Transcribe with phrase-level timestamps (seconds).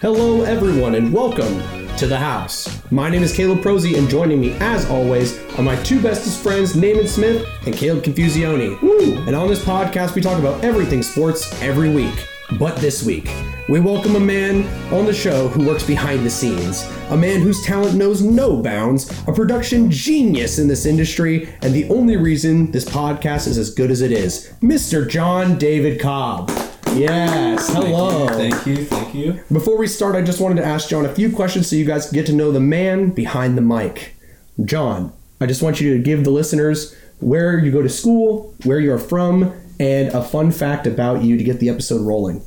[0.00, 1.60] Hello, everyone, and welcome
[1.98, 2.80] to the house.
[2.90, 6.74] My name is Caleb Prosy, and joining me, as always, are my two bestest friends,
[6.74, 8.80] Naaman Smith and Caleb Confusione.
[9.26, 12.14] And on this podcast, we talk about everything sports every week.
[12.58, 13.30] But this week,
[13.68, 17.62] we welcome a man on the show who works behind the scenes, a man whose
[17.66, 22.86] talent knows no bounds, a production genius in this industry, and the only reason this
[22.86, 25.06] podcast is as good as it is, Mr.
[25.06, 26.50] John David Cobb.
[26.94, 28.26] Yes, hello.
[28.28, 29.40] Thank you, thank you.
[29.52, 32.10] Before we start, I just wanted to ask John a few questions so you guys
[32.10, 34.16] get to know the man behind the mic.
[34.64, 38.80] John, I just want you to give the listeners where you go to school, where
[38.80, 42.42] you're from, and a fun fact about you to get the episode rolling.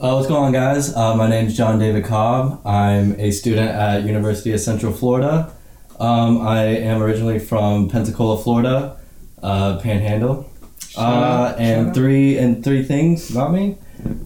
[0.00, 0.94] Uh, what's going on, guys?
[0.94, 2.66] Uh, my is John David Cobb.
[2.66, 5.54] I'm a student at University of Central Florida.
[6.00, 8.98] Um, I am originally from Pensacola, Florida,
[9.42, 10.50] uh, Panhandle.
[10.96, 13.76] Uh, and three and three things about me.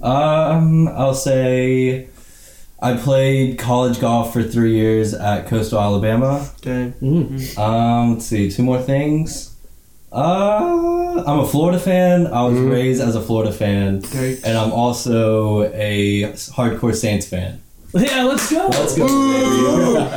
[0.03, 2.09] Um, I'll say
[2.81, 6.49] I played college golf for three years at Coastal Alabama.
[6.59, 6.93] Okay.
[7.57, 9.55] Um, let's see, two more things.
[10.13, 12.27] Uh, I'm a Florida fan.
[12.29, 14.39] I was raised as a Florida fan, Okay.
[14.45, 17.61] and I'm also a hardcore Saints fan.
[17.95, 18.69] Yeah, let's go.
[18.69, 19.07] Let's go.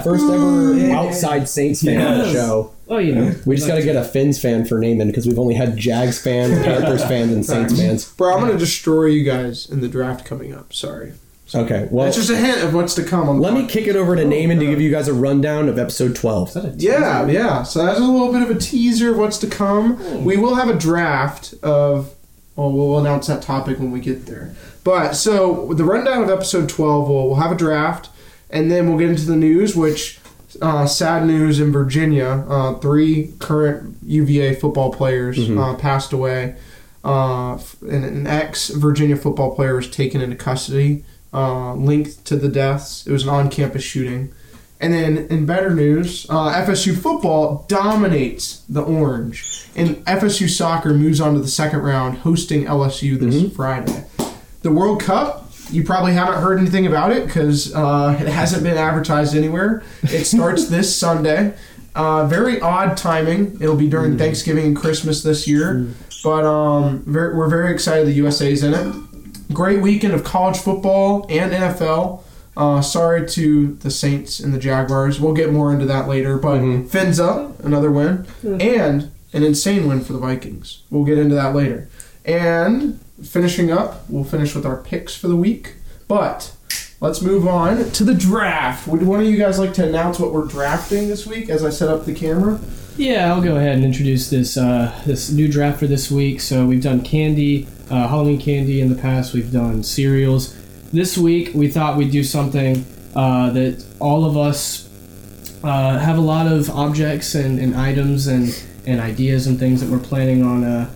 [0.04, 2.34] First ever outside Saints fan on the Yes.
[2.34, 2.72] show.
[2.92, 3.34] Oh, you know.
[3.46, 6.22] We just got to get a Fins fan for Naaman because we've only had Jags
[6.22, 8.12] fans, Panthers fans, and Saints fans.
[8.14, 10.74] Bro, I'm gonna destroy you guys in the draft coming up.
[10.74, 11.14] Sorry.
[11.56, 13.28] Okay, well, That's just a hint of what's to come.
[13.30, 15.78] On let me kick it over to Naaman to give you guys a rundown of
[15.80, 16.80] episode 12.
[16.82, 17.64] Yeah, yeah.
[17.64, 20.24] So that's a little bit of a teaser of what's to come.
[20.24, 22.14] We will have a draft of.
[22.58, 24.54] Well, we'll announce that topic when we get there.
[24.84, 28.10] But so the rundown of episode 12, we'll, we'll have a draft,
[28.50, 30.20] and then we'll get into the news, which.
[30.62, 32.46] Uh, sad news in Virginia.
[32.48, 36.56] Uh, three current UVA football players uh, passed away.
[37.04, 42.50] Uh, and an ex Virginia football player was taken into custody, uh, linked to the
[42.50, 43.08] deaths.
[43.08, 44.34] It was an on campus shooting.
[44.80, 51.22] And then in better news, uh, FSU football dominates the Orange, and FSU soccer moves
[51.22, 54.06] on to the second round, hosting LSU this Friday.
[54.64, 58.78] The World Cup, you probably haven't heard anything about it because uh, it hasn't been
[58.78, 59.84] advertised anywhere.
[60.04, 61.54] It starts this Sunday.
[61.94, 63.58] Uh, very odd timing.
[63.62, 65.88] It'll be during Thanksgiving and Christmas this year,
[66.24, 69.54] but um, very, we're very excited the USA's in it.
[69.54, 72.24] Great weekend of college football and NFL.
[72.56, 75.20] Uh, sorry to the Saints and the Jaguars.
[75.20, 76.38] We'll get more into that later.
[76.38, 80.84] But fins up, another win, and an insane win for the Vikings.
[80.90, 81.90] We'll get into that later.
[82.26, 85.76] And finishing up, we'll finish with our picks for the week.
[86.08, 86.54] But
[87.00, 88.88] let's move on to the draft.
[88.88, 91.70] Would one of you guys like to announce what we're drafting this week as I
[91.70, 92.60] set up the camera?
[92.98, 96.42] Yeah, I'll go ahead and introduce this uh, this new draft for this week.
[96.42, 99.34] So we've done candy, uh, Halloween candy in the past.
[99.34, 100.56] We've done cereals.
[100.92, 104.90] This week we thought we'd do something uh, that all of us
[105.64, 109.90] uh, have a lot of objects and, and items and, and ideas and things that
[109.90, 110.90] we're planning on uh,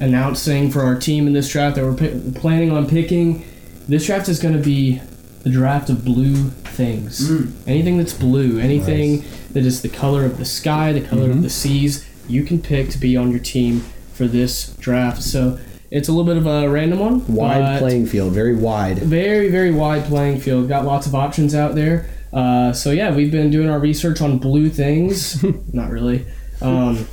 [0.00, 3.44] announcing for our team in this draft that we're pi- planning on picking.
[3.88, 5.00] This draft is going to be
[5.42, 7.30] the draft of blue things.
[7.66, 11.50] Anything that's blue, anything that is the color of the sky, the color of the
[11.50, 13.80] seas, you can pick to be on your team
[14.14, 15.22] for this draft.
[15.22, 15.58] So
[15.90, 17.26] it's a little bit of a random one.
[17.26, 18.98] Wide playing field, very wide.
[18.98, 20.68] Very, very wide playing field.
[20.68, 22.08] Got lots of options out there.
[22.32, 25.42] Uh, so yeah, we've been doing our research on blue things.
[25.74, 26.26] Not really.
[26.62, 27.06] Um,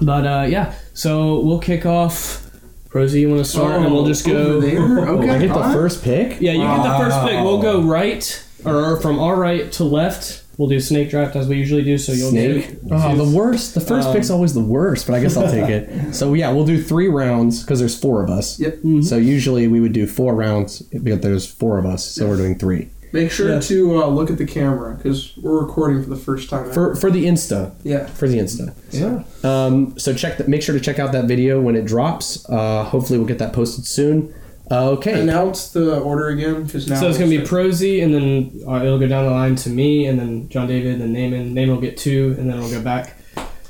[0.00, 2.44] but uh, yeah, so we'll kick off.
[2.92, 4.32] Rosie, you want to start, and we'll just go.
[4.56, 4.78] over there.
[5.08, 5.72] Okay, I get the alright.
[5.74, 6.40] first pick?
[6.40, 7.44] Yeah, you get the first pick.
[7.44, 10.44] We'll go right, or from our right to left.
[10.56, 11.98] We'll do snake draft as we usually do.
[11.98, 12.70] So you'll Snake.
[12.70, 13.74] get Oh, the worst.
[13.74, 15.88] The first Um, pick's always the worst, but I guess I'll take it.
[16.14, 18.58] So yeah, we'll do three rounds because there's four of us.
[18.58, 18.78] Yep.
[19.02, 22.58] So usually we would do four rounds because there's four of us, so we're doing
[22.58, 23.60] three Make sure Yeah.
[23.60, 26.70] to uh, look at the camera because we're recording for the first time.
[26.72, 27.72] for for the Insta.
[27.84, 28.06] yeah.
[28.06, 28.74] For the Insta.
[28.90, 29.22] yeah.
[29.44, 30.48] Um, so check that.
[30.48, 32.44] Make sure to check out that video when it drops.
[32.48, 34.34] Uh, hopefully we'll get that posted soon.
[34.70, 35.18] Uh, okay.
[35.18, 37.00] Announce the order again because now.
[37.00, 40.04] So it's gonna be Prosy, and then uh, it'll go down the line to me,
[40.06, 41.54] and then John David, and then Naaman.
[41.54, 43.16] Naaman will get two, and then we'll go back,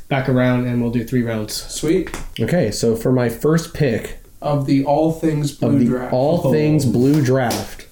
[0.09, 1.53] back around, and we'll do three rounds.
[1.55, 2.11] sweet
[2.41, 2.73] Okay.
[2.73, 6.13] So for my first pick of the all things blue of the draft.
[6.13, 7.87] all things blue draft,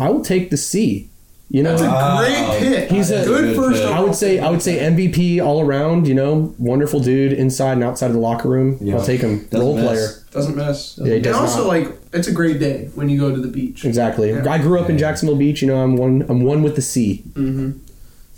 [0.00, 1.10] I will take the sea.
[1.50, 2.18] You know, That's a Wow.
[2.20, 2.90] great pick.
[2.90, 3.82] He's a- good Good first.
[3.82, 3.90] pick.
[3.90, 6.06] I would say I would say MVP all around.
[6.06, 8.76] You know, wonderful dude inside and outside of the locker room.
[8.82, 8.96] Yeah.
[8.96, 9.46] I'll take him.
[9.50, 9.86] Doesn't Role miss.
[9.86, 10.08] player.
[10.30, 10.98] doesn't miss.
[11.02, 11.68] Yeah, he and also, not.
[11.68, 13.86] like, it's a great day when you go to the beach.
[13.86, 14.28] Exactly.
[14.28, 14.44] Yeah.
[14.46, 15.62] I grew up in Jacksonville Beach.
[15.62, 16.26] You know, I'm one.
[16.28, 17.22] I'm one with the sea.
[17.32, 17.70] Mm-hmm.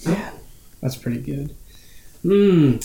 [0.09, 0.31] Yeah,
[0.81, 1.51] that's pretty good.
[2.23, 2.77] Hmm.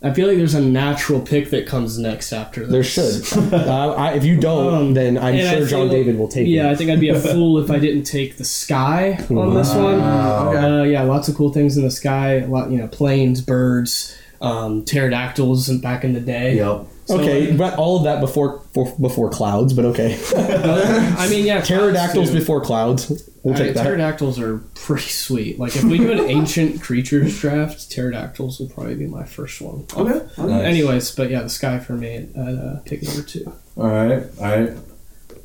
[0.00, 2.94] I feel like there's a natural pick that comes next after this.
[2.94, 3.52] There should.
[3.52, 6.46] uh, I, if you don't, Um, then I'm and I sure John David will take
[6.46, 6.50] it.
[6.50, 9.74] Yeah, I think I'd be a fool if I didn't take the sky on this
[9.74, 9.94] one.
[10.00, 10.58] okay.
[10.58, 12.34] Uh, yeah, lots of cool things in the sky.
[12.34, 16.54] A lot, you know, planes, birds, um, pterodactyls, and back in the day.
[16.56, 16.86] Yep.
[17.08, 20.20] So, Okay, like, but all of that before for, before clouds, but okay.
[20.36, 23.08] I mean, yeah, Pterodactyls before clouds.
[23.42, 23.84] We'll I mean, take that.
[23.84, 25.58] pterodactyls are pretty sweet.
[25.58, 29.86] Like if we do an ancient creatures draft, pterodactyls will probably be my first one.
[29.96, 30.20] Okay.
[30.36, 30.64] Nice.
[30.64, 33.50] Anyways, but yeah, the sky for me, uh, uh, pick number two.
[33.78, 34.70] All right, all right.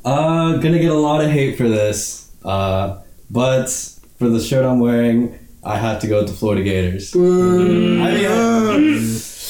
[0.04, 2.30] Uh, gonna get a lot of hate for this.
[2.44, 3.00] Uh,
[3.30, 3.70] but
[4.18, 7.14] for the shirt I'm wearing, I have to go with the Florida Gators.
[7.14, 8.00] I mean,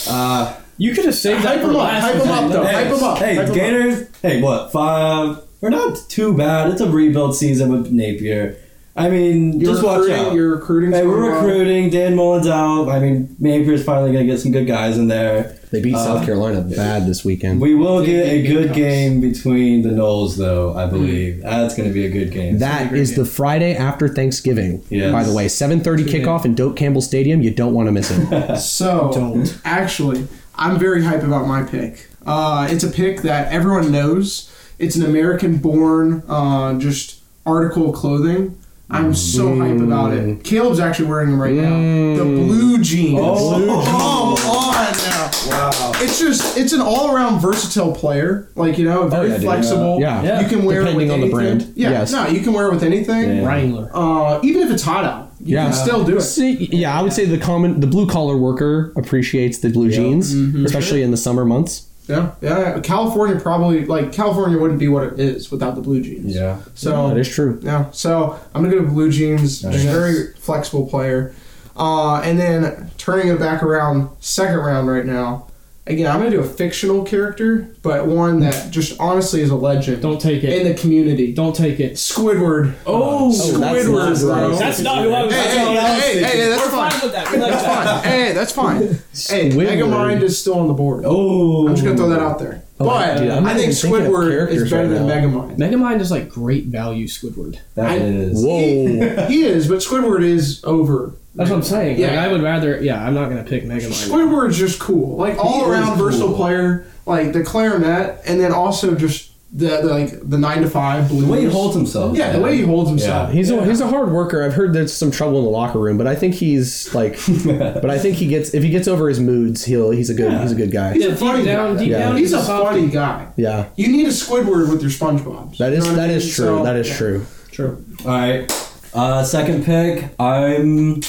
[0.08, 2.02] uh, You could have saved that Hype for them up, last.
[2.02, 2.64] hype them up, though.
[2.64, 3.54] hey, Hype 'em up, Hey, hype 'em up.
[3.54, 4.08] Gators.
[4.22, 4.72] Hey, what?
[4.72, 5.38] Five.
[5.60, 6.70] We're not too bad.
[6.70, 8.56] It's a rebuild season with Napier.
[8.96, 10.34] I mean, You're just watch recruiting, out.
[10.34, 10.92] You're recruiting.
[10.92, 11.44] Hey, we're going well.
[11.46, 11.90] recruiting.
[11.90, 12.88] Dan Mullen's out.
[12.88, 15.56] I mean, Napier's finally gonna get some good guys in there.
[15.72, 17.60] They beat Uh, South Carolina bad this weekend.
[17.60, 20.74] We will get a good game between the Noles, though.
[20.76, 22.60] I believe that's going to be a good game.
[22.60, 23.18] that is game.
[23.18, 24.82] the Friday after Thanksgiving.
[24.90, 25.10] Yes.
[25.10, 27.42] By the way, 7:30 kickoff in Doak Campbell Stadium.
[27.42, 28.56] You don't want to miss it.
[28.60, 29.58] So, Don't.
[29.64, 32.08] actually, I'm very hype about my pick.
[32.26, 34.50] Uh, it's a pick that everyone knows.
[34.78, 38.58] It's an American-born, uh, just article of clothing.
[38.90, 40.44] I'm so hype about it.
[40.44, 41.70] Caleb's actually wearing them right now.
[42.16, 43.18] The blue jeans.
[43.20, 44.34] Oh.
[44.36, 45.30] come on now!
[45.48, 45.92] Wow.
[45.96, 48.48] It's just it's an all-around versatile player.
[48.54, 49.98] Like you know, very yeah, flexible.
[50.00, 50.22] Yeah.
[50.22, 50.40] Yeah.
[50.40, 51.58] You can wear Depending it with on the anything.
[51.58, 51.76] brand.
[51.76, 51.90] Yeah.
[51.90, 52.12] Yes.
[52.12, 53.38] No, you can wear it with anything.
[53.38, 53.46] Yeah.
[53.46, 53.90] Wrangler.
[53.92, 55.64] Uh, even if it's hot out, you Yeah.
[55.64, 56.22] can still do it.
[56.22, 60.32] See, yeah, I would say the common, the blue collar worker appreciates the blue jeans,
[60.32, 61.82] especially in the summer months.
[62.08, 62.80] Yeah, yeah.
[62.80, 66.34] California probably like California wouldn't be what it is without the blue jeans.
[66.34, 66.58] yeah.
[66.74, 67.58] So That is true.
[67.62, 67.86] yeah.
[67.92, 69.64] So I'm gonna go to blue jeans.
[69.64, 69.82] Nice.
[69.84, 71.32] Very flexible player.
[71.76, 75.46] Uh, and then turning it back around, second round right now.
[75.86, 80.00] Again, I'm gonna do a fictional character, but one that just honestly is a legend
[80.00, 80.48] Don't take it.
[80.50, 81.34] in the community.
[81.34, 81.92] Don't take it.
[81.94, 82.72] Squidward.
[82.86, 83.50] Oh, oh that's
[83.86, 84.48] Squidward, not bro.
[84.50, 84.58] right.
[84.58, 85.34] That's not who I was.
[85.34, 86.90] Hey, hey, not what I was hey, hey, hey, that's We're fine.
[86.90, 87.30] fine with that.
[87.32, 88.02] We like That's that.
[88.02, 88.10] fine.
[88.12, 88.80] Hey, that's fine.
[88.80, 89.76] Hey, Squidward.
[89.76, 91.04] Megamind is still on the board.
[91.06, 91.68] Oh.
[91.68, 92.62] I'm just gonna throw that out there.
[92.80, 95.06] Oh, but dude, I'm I not think even thinking of Squidward is better right than
[95.06, 95.14] now.
[95.14, 95.56] Megamind.
[95.58, 97.58] Megamind is like great value Squidward.
[97.74, 98.42] That I- is.
[98.42, 99.26] Whoa.
[99.28, 101.12] He is, but Squidward is over.
[101.36, 101.98] That's what I'm saying.
[101.98, 102.10] Yeah.
[102.10, 102.80] Like, I would rather.
[102.82, 104.08] Yeah, I'm not gonna pick Megamind.
[104.08, 106.36] Squidward's just cool, like all is around versatile cool.
[106.36, 111.08] player, like the clarinet, and then also just the, the like the nine to five
[111.08, 111.24] blues.
[111.26, 112.16] The way he holds himself.
[112.16, 113.28] Yeah, the way he holds himself.
[113.30, 113.34] Yeah.
[113.34, 114.44] He's a, he's a hard worker.
[114.44, 117.90] I've heard there's some trouble in the locker room, but I think he's like, but
[117.90, 120.52] I think he gets if he gets over his moods, he'll he's a good he's
[120.52, 120.92] a good guy.
[120.94, 121.80] He's Yeah, a funny deep down, guy.
[121.82, 121.98] deep Yeah.
[121.98, 122.64] down, He's a he's soft.
[122.74, 123.28] funny guy.
[123.36, 125.56] Yeah, You need a Squidward with your SpongeBob.
[125.58, 126.62] that is that is true.
[126.62, 127.26] that is true.
[127.50, 127.84] True.
[128.04, 128.70] All right.
[128.92, 130.10] Uh, second pick.
[130.20, 131.00] I'm.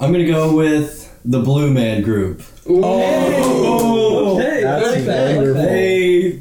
[0.00, 2.42] I'm gonna go with the Blue Man Group.
[2.68, 5.36] Oh, Okay, That's okay.
[5.36, 5.62] wonderful.
[5.62, 6.40] They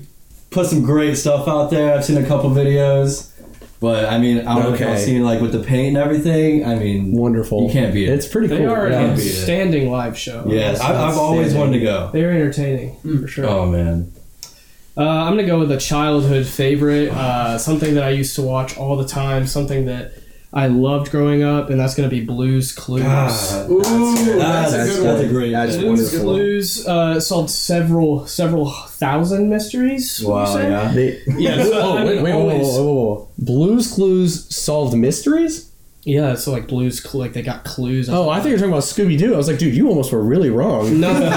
[0.49, 1.95] put some great stuff out there.
[1.95, 3.31] I've seen a couple videos,
[3.79, 4.85] but I mean, I don't know if Okay.
[4.91, 6.65] y'all seen like with the paint and everything.
[6.65, 7.63] I mean, Wonderful.
[7.65, 8.13] You can't beat it.
[8.13, 8.69] It's pretty They cool.
[8.69, 8.99] are yeah.
[9.01, 9.29] an beat it.
[9.37, 10.43] outstanding live show.
[10.47, 12.09] Yes, I, I've always wanted to go.
[12.13, 13.45] They're entertaining for sure.
[13.47, 14.11] Oh man,
[14.95, 18.77] Uh, I'm gonna go with a childhood favorite, uh, something that I used to watch
[18.77, 20.13] all the time, something that
[20.57, 23.03] I loved growing up, and that's gonna be Blues Clues.
[23.03, 25.27] God, Ooh, that's, that's a that's, good that's a one.
[25.33, 25.51] great.
[25.51, 25.81] That's pick.
[25.85, 26.19] Blues wonderful.
[26.33, 30.19] Clues uh, solved several several thousand mysteries.
[30.23, 30.91] Wow, yeah.
[30.91, 33.29] They, Yeah, oh, wait, wait, whoa, whoa, always- whoa, whoa, whoa.
[33.37, 35.71] Blues Clues solved mysteries?
[36.03, 38.09] Yeah, so like Blues, Cl- like they got clues.
[38.09, 39.33] Oh, I think you're talking about Scooby Doo.
[39.33, 40.99] I was like, dude, you almost were really wrong.
[41.01, 41.29] no, no, no,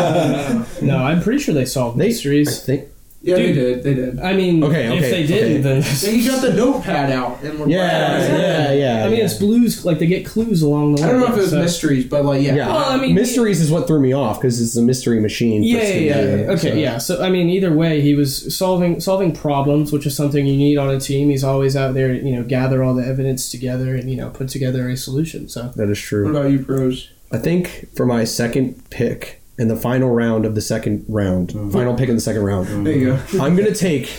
[0.53, 2.65] no, no, I'm pretty sure they solved They, I mysteries.
[2.65, 2.85] think.
[3.23, 3.83] Yeah, they did.
[3.83, 4.19] They did.
[4.21, 5.87] I mean, Okay, if they didn't, okay.
[5.87, 8.95] Yeah, he got the notepad out and we're Yeah, yeah, yeah.
[8.95, 9.25] then I mean, yeah.
[9.27, 9.85] it's Blues.
[9.85, 11.09] Like they get clues along the way.
[11.09, 12.55] I don't know if it was so- mysteries, but like yeah.
[12.55, 15.62] Yeah, Well, I mean- mysteries is what threw me off because it's a mystery machine.
[15.62, 16.97] Yeah, yeah, yeah, Okay, so- yeah.
[16.99, 20.79] So I mean, either way, he was solving solving problems, which is something you need
[20.79, 21.29] on a team.
[21.29, 24.49] He's always out there, you know, gather all the evidence together and you know put
[24.49, 25.47] together a solution.
[25.49, 26.25] So That is true.
[26.33, 27.11] What about you, pros?
[27.31, 31.71] I think for my second pick in the final round of the second round, mm-hmm.
[31.71, 33.23] final pick in the second round, There you go.
[33.45, 34.11] I'm gonna take,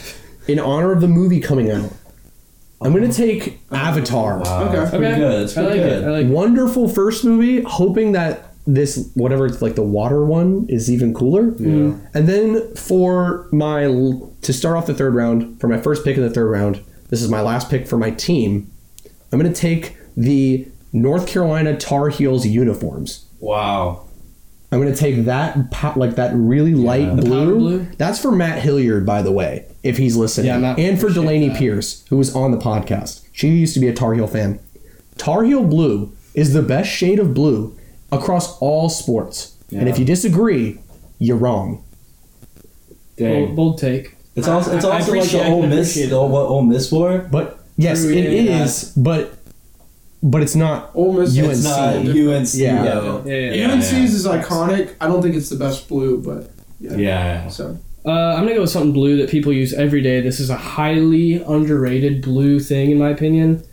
[0.47, 1.91] in honor of the movie coming out,
[2.81, 4.39] I'm gonna take Avatar.
[4.39, 4.75] Wow, Okay.
[4.75, 5.41] that's pretty okay, good.
[5.41, 6.03] That's I pretty like good.
[6.03, 6.07] it.
[6.07, 6.25] I like.
[6.27, 6.29] it.
[6.29, 11.45] Wonderful first movie, hoping that this whatever it's like the water one is even cooler.
[11.45, 11.67] Yeah.
[11.67, 12.05] Mm-hmm.
[12.17, 16.23] And then for my to start off the third round, for my first pick in
[16.23, 18.71] the third round, this is my last pick for my team.
[19.31, 23.25] I'm going to take the North Carolina Tar Heels uniforms.
[23.39, 24.07] Wow.
[24.71, 27.57] I'm going to take that po- like that really light The powder blue.
[27.79, 27.87] blue?
[27.97, 31.49] That's for Matt Hilliard, by the way, if he's listening, Yeah, Matt and for Delaney
[31.49, 31.57] that.
[31.57, 33.25] Pierce, who was on the podcast.
[33.33, 34.59] She used to be a Tar Heel fan.
[35.17, 37.77] Tar Heel blue is the best shade of blue
[38.13, 39.57] across all sports.
[39.71, 40.79] And if you disagree,
[41.19, 41.83] you're wrong.
[43.17, 43.45] Dang.
[43.47, 44.15] Bold, bold take.
[44.35, 46.91] It's also it's I- I like appreciate- the Ole Miss, appreciate the, what Ole Miss
[46.91, 47.19] wore.
[47.31, 49.37] But yes, True, it But
[50.23, 50.91] but it's not.
[50.93, 51.37] Ole Miss.
[51.37, 51.51] UNC.
[51.51, 52.53] It's not UNC.
[52.53, 52.83] Yeah.
[52.83, 53.23] though.
[53.25, 53.71] Yeah, yeah, yeah.
[53.73, 54.95] UNC's is iconic.
[55.01, 56.95] I don't think it's the best blue, but yeah.
[56.95, 57.47] Yeah.
[57.49, 60.21] So Uh, I'm gonna go with something blue that people use every day.
[60.21, 63.63] This is a highly underrated blue thing, in my opinion.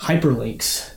[0.00, 0.90] Hyperlinks.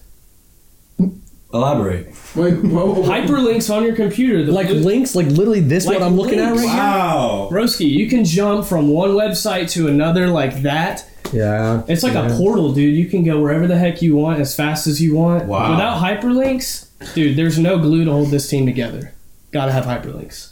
[1.54, 2.08] Elaborate.
[2.36, 3.04] wait, whoa, whoa.
[3.04, 4.44] Hyperlinks on your computer.
[4.44, 6.62] The Like blue- links, like literally this Like what I'm looking links.
[6.64, 7.48] at right Wow.
[7.52, 11.08] Broski, you can jump from one website to another like that.
[11.32, 11.42] Here.
[11.44, 11.84] Yeah.
[11.88, 12.28] It's like yeah.
[12.34, 12.96] a portal, dude.
[12.96, 15.46] You can go wherever the heck you want as fast as you want.
[15.46, 15.72] Wow.
[15.72, 19.14] Without hyperlinks, dude, there's no glue to hold this team together.
[19.52, 20.52] Gotta have hyperlinks.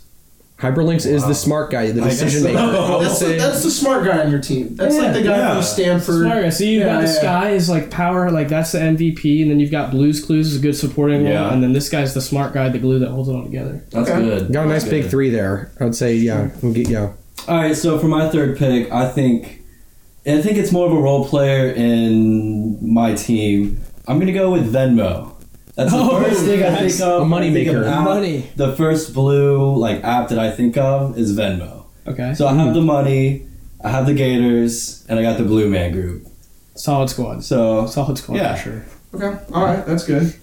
[0.59, 2.57] Hyperlinks is the smart guy, the decision maker.
[2.57, 2.99] so.
[3.01, 4.75] That's the, that's the smart guy on your team.
[4.77, 5.53] That's like the guy Yeah.
[5.55, 6.25] from Stanford.
[6.25, 6.45] Smart.
[6.45, 7.19] I see you Yeah, got the yeah.
[7.19, 10.59] sky is like power, like that's the MVP, and then you've got Blues Clues is
[10.59, 11.41] a good supporting Yeah.
[11.41, 13.83] role, and then this guy's the smart guy, the glue that holds it all together.
[13.89, 14.21] That's Okay.
[14.23, 14.53] good.
[14.53, 15.69] got a nice big three there.
[15.81, 16.49] I would say yeah.
[16.61, 17.09] we'll get- yeah.
[17.45, 19.62] All right, so for my third pick, I think,
[20.25, 23.81] I think it's more of a role player in my team.
[24.07, 25.33] I'm gonna go with Venmo.
[25.75, 27.23] That's the Oh, first thing I think of.
[27.23, 28.03] A when I think of app.
[28.03, 28.49] Money.
[28.55, 31.85] The first blue like app that I think of is Venmo.
[32.07, 32.33] Okay.
[32.35, 32.73] So I have mm-hmm.
[32.75, 33.47] the money,
[33.83, 36.27] I have the Gators, and I got the Blue Man Group.
[36.75, 37.43] Solid squad.
[37.43, 38.55] So Solid squad Yeah.
[38.55, 38.85] for sure.
[39.15, 39.37] Okay.
[39.53, 39.85] All right.
[39.85, 40.33] That's good.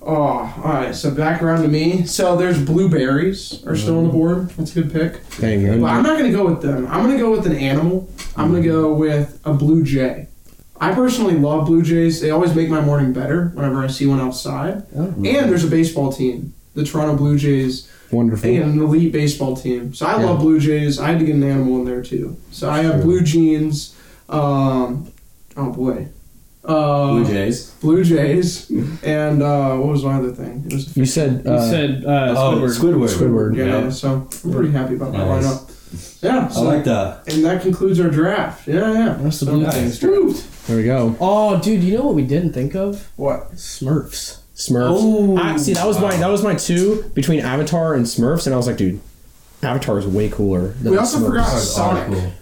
[0.00, 0.94] Oh, all right.
[0.94, 2.06] So back around to me.
[2.06, 4.18] So there's blueberries are still on the mm-hmm.
[4.18, 4.50] board.
[4.50, 5.20] That's a good pick.
[5.38, 5.80] Dang, man.
[5.80, 6.86] But I'm not gonna go with them.
[6.86, 8.08] I'm gonna go with an animal.
[8.38, 10.28] I'm gonna go with a blue jay.
[10.80, 12.20] I personally love blue jays.
[12.20, 14.84] They always make my morning better whenever I see one outside.
[14.96, 15.06] Oh.
[15.16, 18.48] And there's a baseball team, the Toronto Blue Jays, Wonderful.
[18.48, 19.92] and an elite baseball team.
[19.92, 20.26] So I Yeah.
[20.26, 21.00] love blue jays.
[21.00, 22.36] I had to get an animal in there too.
[22.52, 23.02] So I have Sure.
[23.02, 23.94] blue jeans.
[24.28, 25.08] Um,
[25.56, 26.08] oh boy.
[26.64, 27.70] Uh, Blue Jays.
[27.80, 28.70] Blue Jays,
[29.02, 30.64] and uh, what was my other thing?
[30.66, 32.78] It was You said You uh, said uh, Oh, Squidward.
[32.78, 33.08] Squidward.
[33.08, 33.56] Squidward.
[33.56, 33.90] yeah, Yeah.
[33.90, 35.46] So I'm pretty happy about that Nice.
[35.46, 35.70] lineup.
[36.20, 37.28] Yeah, I so, like that.
[37.32, 38.66] and that concludes our draft.
[38.66, 39.16] Yeah, yeah.
[39.20, 39.74] That's the So- blue nice.
[39.74, 40.02] things.
[40.02, 40.34] Woo!
[40.66, 41.16] There we go.
[41.20, 43.08] Oh, dude, you know what we didn't think of?
[43.16, 43.52] What?
[43.54, 44.38] Smurfs.
[44.56, 44.98] Smurfs.
[45.00, 48.52] Oh, I, see, that was my that was my two between Avatar and Smurfs, and
[48.54, 49.00] I was like, dude,
[49.62, 50.68] Avatar is way cooler.
[50.82, 51.26] Than We also Smurfs.
[51.26, 52.06] forgot That's Sonic.
[52.08, 52.32] cool.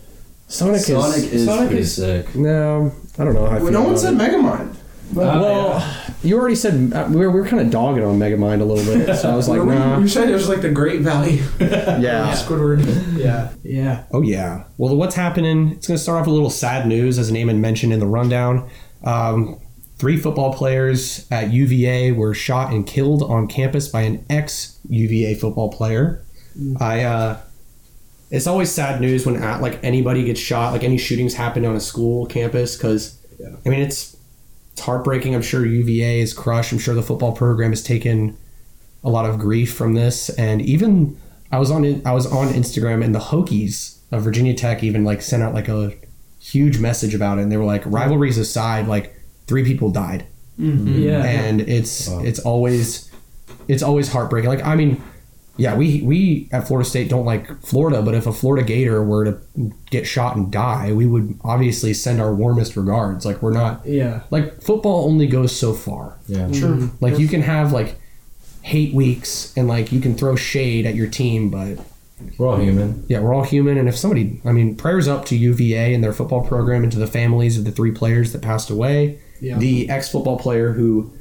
[0.49, 1.33] Sonic, Sonic is.
[1.35, 2.35] is Sonic pretty is- sick.
[2.35, 3.71] No, I don't know how I feel.
[3.71, 4.19] no one about said it.
[4.19, 4.76] Megamind.
[5.13, 8.61] But Well, you already said uh, we were, we were kind of dogging on Megamind
[8.61, 10.01] a little bit, so I was like, we, nah.
[10.01, 11.43] we said it was like the Great Value.
[11.61, 12.33] Yeah.
[12.37, 13.17] Squidward.
[13.17, 13.53] Yeah.
[13.63, 14.05] Yeah.
[14.13, 14.65] Oh yeah.
[14.77, 15.73] Well, what's happening?
[15.73, 18.07] It's going to start off with a little sad news, as Naaman mentioned in the
[18.07, 18.69] rundown.
[19.05, 19.59] Um,
[19.99, 25.35] three football players at UVA were shot and killed on campus by an ex UVA
[25.35, 26.25] football player.
[26.81, 27.03] I.
[27.03, 27.41] Uh,
[28.31, 31.77] it's always sad news when at, like anybody gets shot, like any shootings happen on
[31.77, 33.19] a school campus, because
[33.65, 34.16] I mean it's
[34.77, 35.35] it's heartbreaking.
[35.35, 36.71] I'm sure UVA is crushed.
[36.71, 38.37] I'm sure the football program has taken
[39.03, 41.19] a lot of grief from this, and even
[41.51, 45.23] I was on I was on Instagram, and the Hokies of Virginia Tech even like
[45.23, 45.95] sent out like a
[46.41, 50.27] huge message about it, and they were like, rivalries aside, like three people died,
[50.61, 51.01] mm-hmm.
[51.01, 51.25] Yeah.
[51.25, 52.21] and it's Wow.
[52.23, 53.11] it's always
[53.69, 54.51] it's always heartbreaking.
[54.51, 55.03] Like I mean.
[55.59, 59.25] Yeah, we we at Florida State don't like Florida, but if a Florida Gator were
[59.25, 59.39] to
[59.91, 63.25] get shot and die, we would obviously send our warmest regards.
[63.25, 64.23] Like we're not Yeah.
[64.31, 66.19] like football only goes so far.
[66.29, 66.41] Yeah.
[66.49, 66.53] Mm-hmm.
[66.53, 66.91] Sure.
[67.01, 67.99] Like you can have like
[68.63, 71.79] hate weeks and like you can throw shade at your team, but
[72.37, 73.05] We're all human.
[73.09, 73.79] yeah, we're all human.
[73.79, 76.99] And if somebody, I mean, prayers up to UVA and their football program and to
[76.99, 79.19] the families of the three players that passed away.
[79.41, 79.59] Yeah.
[79.59, 81.13] The ex football player who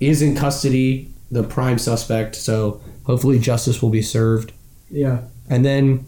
[0.00, 2.36] is in custody, the prime suspect.
[2.36, 4.52] So hopefully justice will be served.
[4.90, 5.20] Yeah.
[5.48, 6.04] And then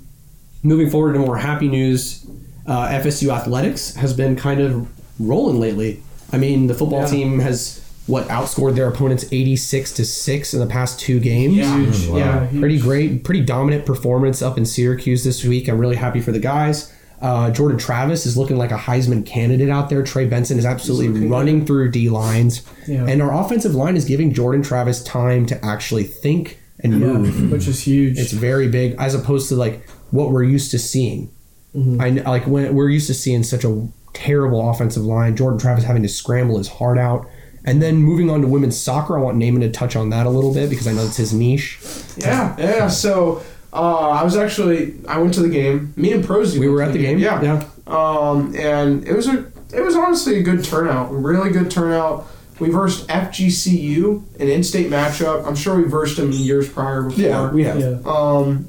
[0.63, 2.27] moving forward to more happy news,
[2.67, 4.89] uh, FSU athletics has been kind of
[5.21, 6.03] rolling lately.
[6.33, 7.07] I mean, the football Yeah.
[7.07, 11.55] team has what outscored their opponents 86 to 6 in the past two games.
[11.55, 11.79] Yeah.
[11.81, 12.07] Huge.
[12.09, 12.17] Wow.
[12.19, 12.47] Yeah.
[12.49, 12.61] huge.
[12.61, 15.69] Pretty great, pretty dominant performance up in Syracuse this week.
[15.69, 16.93] I'm really happy for the guys.
[17.21, 20.03] Uh, Jordan Travis is looking like a Heisman candidate out there.
[20.03, 22.63] Trey Benson is absolutely looking running through D lines.
[22.87, 23.07] Yeah.
[23.07, 27.51] And our offensive line is giving Jordan Travis time to actually think and move.
[27.53, 28.19] Which is huge.
[28.19, 31.31] It's very big as opposed to like what we're used to seeing.
[31.77, 32.01] Mhm.
[32.01, 35.37] I like when we're used to seeing such a terrible offensive line.
[35.37, 37.27] Jordan Travis having to scramble his heart out,
[37.65, 39.19] and then moving on to women's soccer.
[39.19, 41.33] I want Naaman to touch on that a little bit because I know it's his
[41.35, 41.79] niche.
[42.17, 42.89] Yeah, yeah.
[42.89, 43.43] So
[43.73, 45.93] uh, I was actually I went to the game.
[45.97, 46.59] Me and Prosy.
[46.59, 47.19] We were at the game.
[47.19, 47.43] Yeah.
[47.43, 47.65] yeah.
[47.87, 51.13] Um, and it was a it was honestly a good turnout.
[51.13, 52.27] Really good turnout.
[52.59, 55.47] We versed FGCU, an in-state matchup.
[55.47, 57.51] I'm sure we versed them years prior before.
[57.51, 57.79] we have.
[57.81, 57.99] yeah.
[58.07, 58.67] Um,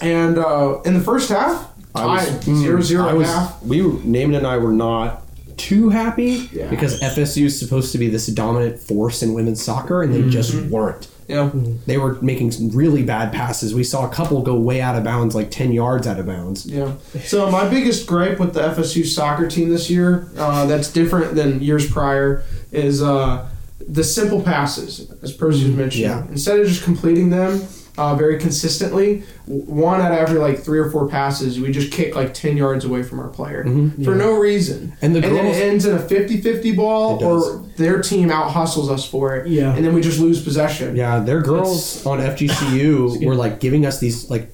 [0.00, 3.62] and uh, in the first half, I was- tied zero zero I was, half.
[3.62, 5.22] we were, Naaman and I were not
[5.56, 6.68] too happy Yeah.
[6.70, 10.54] because FSU is supposed to be this dominant force in women's soccer, and they just
[10.66, 11.08] weren't.
[11.26, 11.50] Yeah.
[11.86, 13.74] They were making some really bad passes.
[13.74, 16.64] We saw a couple go way out of bounds, like ten yards out of bounds.
[16.64, 16.92] Yeah.
[17.24, 21.60] So my biggest gripe with the FSU soccer team this year, uh, that's different than
[21.60, 23.48] years prior, is uh,
[23.86, 26.08] the simple passes, as Percy was mentioning.
[26.08, 26.26] Yeah.
[26.28, 27.62] Instead of just completing them
[27.96, 32.14] uh, very consistently, one out of every like three or four passes, we just kick
[32.14, 33.64] like ten yards away from our player
[34.04, 34.96] for no reason.
[35.02, 39.08] And the then it ends in a 50-50 ball, or their team out hustles us
[39.08, 39.48] for it.
[39.48, 39.74] Yeah.
[39.74, 40.94] And then we just lose possession.
[40.96, 44.52] Yeah, their girls on FGCU were like giving us these like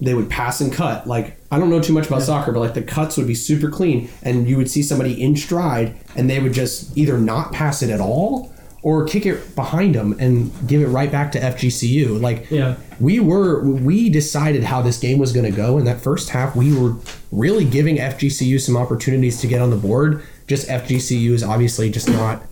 [0.00, 1.06] they would pass and cut.
[1.06, 3.70] Like I don't know too much about soccer, but like the cuts would be super
[3.70, 7.82] clean, and you would see somebody in stride, and they would just either not pass
[7.82, 12.20] it at all or kick it behind them and give it right back to FGCU.
[12.20, 12.76] Like Yeah.
[13.00, 16.54] we were we decided how this game was going to go in that first half.
[16.54, 16.96] We were
[17.32, 20.22] really giving FGCU some opportunities to get on the board.
[20.46, 22.42] Just FGCU is obviously just not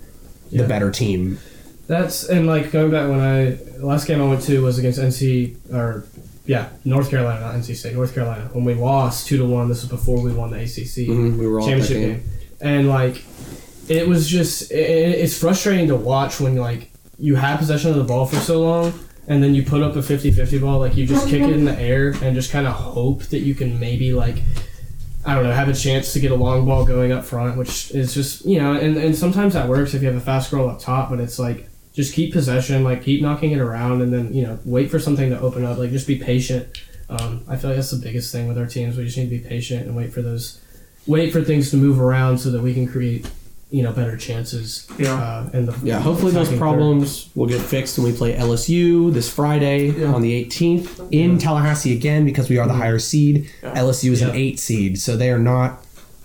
[0.51, 1.39] the better team.
[1.87, 5.57] That's and like going back when I last game I went to was against NC
[5.71, 6.07] or
[6.47, 9.69] yeah North Carolina not NC State North Carolina when we lost two to one.
[9.69, 12.09] This was before we won the ACC Mhm, we championship game.
[12.19, 12.23] game.
[12.61, 13.23] and like
[13.89, 18.05] it was just it, it's frustrating to watch when like you have possession of the
[18.05, 18.93] ball for so long
[19.29, 21.79] and then you put up a 50-50 ball like you just kick it in the
[21.81, 24.39] air and just kind of hope that you can maybe like
[25.25, 27.93] I don't know, have a chance to get a long ball going up front, which
[27.93, 30.69] is just you know, and, and sometimes that works if you have a fast scroll
[30.69, 34.33] up top, but it's like just keep possession, like keep knocking it around, and then
[34.33, 35.79] you know wait for something to open up.
[35.79, 36.67] Like just be patient.
[37.09, 38.97] Um, I feel like that's the biggest thing with our teams.
[38.97, 40.61] We just need to be patient and wait for those,
[41.07, 43.31] wait for things to move around so that we can create,
[43.71, 44.87] you know, better chances.
[44.99, 45.13] Yeah.
[45.15, 49.13] Uh, in the Yeah, hopefully those attacking problems will get fixed when we play LSU
[49.13, 50.15] this Friday Yeah.
[50.15, 53.51] on the 18th in Tallahassee again because we are the higher seed.
[53.63, 53.75] Yeah.
[53.79, 55.85] LSU is an eight seed, so they are not.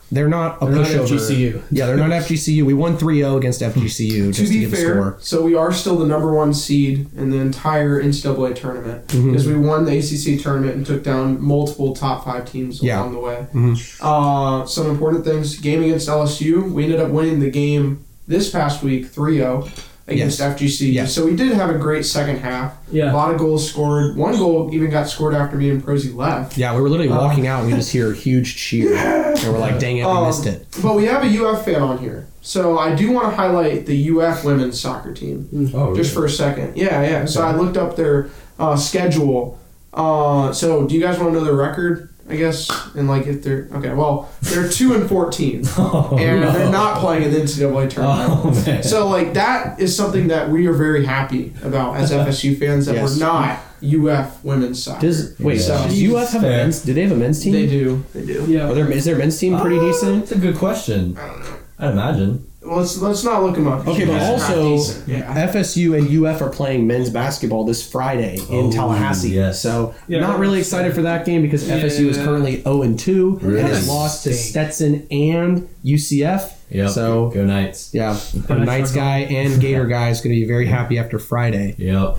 [0.09, 1.07] They're not a They're not pushover.
[1.19, 1.61] FGCU.
[1.69, 2.63] Yeah, they're not FGCU.
[2.65, 5.17] We won 3-0 against FGCU just to to, be a fair, score.
[5.19, 9.27] so we are still the number one seed in the entire NCAA tournament Mm-hmm.
[9.31, 13.01] because we won the ACC tournament and took down multiple top five teams Yeah.
[13.01, 13.47] along the way.
[13.53, 13.97] Mhm.
[14.01, 18.83] Uh, some important things: game against LSU, we ended up winning the game this past
[18.83, 19.69] week 3-0
[20.07, 20.93] against FGC.
[20.93, 21.13] Yes.
[21.13, 22.77] So we did have a great second half.
[22.91, 23.11] Yeah.
[23.11, 24.15] A lot of goals scored.
[24.15, 26.57] One goal even got scored after me and Prosy left.
[26.57, 28.95] Yeah, we were literally walking out and we just hear a huge cheer.
[29.37, 30.65] And we're like, dang it, we Um, missed it.
[30.81, 32.27] But we have a UF fan on here.
[32.41, 35.69] So I do want to highlight the UF women's soccer team.
[35.75, 36.75] Oh, just for a second.
[36.77, 37.25] Yeah, yeah.
[37.25, 39.59] So I looked up their uh, schedule.
[39.93, 42.09] Uh, so do you guys want to know their record?
[42.29, 43.93] I guess and like if they're okay.
[43.93, 46.51] Well, they're two and fourteen, Oh, and no.
[46.51, 48.29] they're not playing in the NCAA tournament.
[48.45, 48.83] Oh, man.
[48.83, 52.95] So like that is something that we are very happy about as FSU fans that
[52.95, 53.17] Yes.
[53.17, 55.01] we're not UF women's soccer.
[55.01, 55.61] Does wait?
[55.61, 55.87] Yeah.
[55.87, 56.57] Does UF have a Fair.
[56.57, 56.81] men's?
[56.81, 57.53] Do they have a men's team?
[57.53, 58.03] they do?
[58.13, 58.45] They do.
[58.47, 58.69] Yeah.
[58.69, 60.19] Are there, is their men's team pretty Uh, decent?
[60.21, 61.15] That's a good question.
[61.17, 61.55] I don't know.
[61.79, 62.46] I'd imagine.
[62.67, 63.87] Well, let's let's not look them up.
[63.87, 64.75] Okay, but also
[65.07, 65.47] yeah.
[65.47, 69.29] FSU and UF are playing men's basketball this Friday in Oh, Tallahassee.
[69.29, 69.61] yes.
[69.61, 70.19] So Yeah.
[70.19, 73.87] not really excited for that game because FSU is currently 0 and 2 and has
[73.87, 76.53] lost to Stetson and UCF.
[76.69, 76.89] Yep.
[76.89, 77.91] So go Knights.
[77.93, 81.17] yeah, our Nice Knights guy and Gator guy is going to be very happy after
[81.19, 81.75] Friday.
[81.77, 82.17] Yep.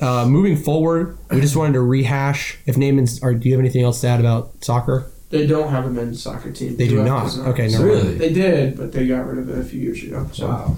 [0.00, 2.58] Uh, moving forward, we just wanted to rehash.
[2.66, 5.06] If Naaman's, or do you have anything else to add about soccer?
[5.28, 6.76] They don't have a men's soccer team.
[6.76, 7.24] They do not.
[7.24, 7.82] does Okay, no.
[7.82, 8.14] Really?
[8.14, 10.28] They did, but they got rid of it a few years ago.
[10.32, 10.76] So Wow.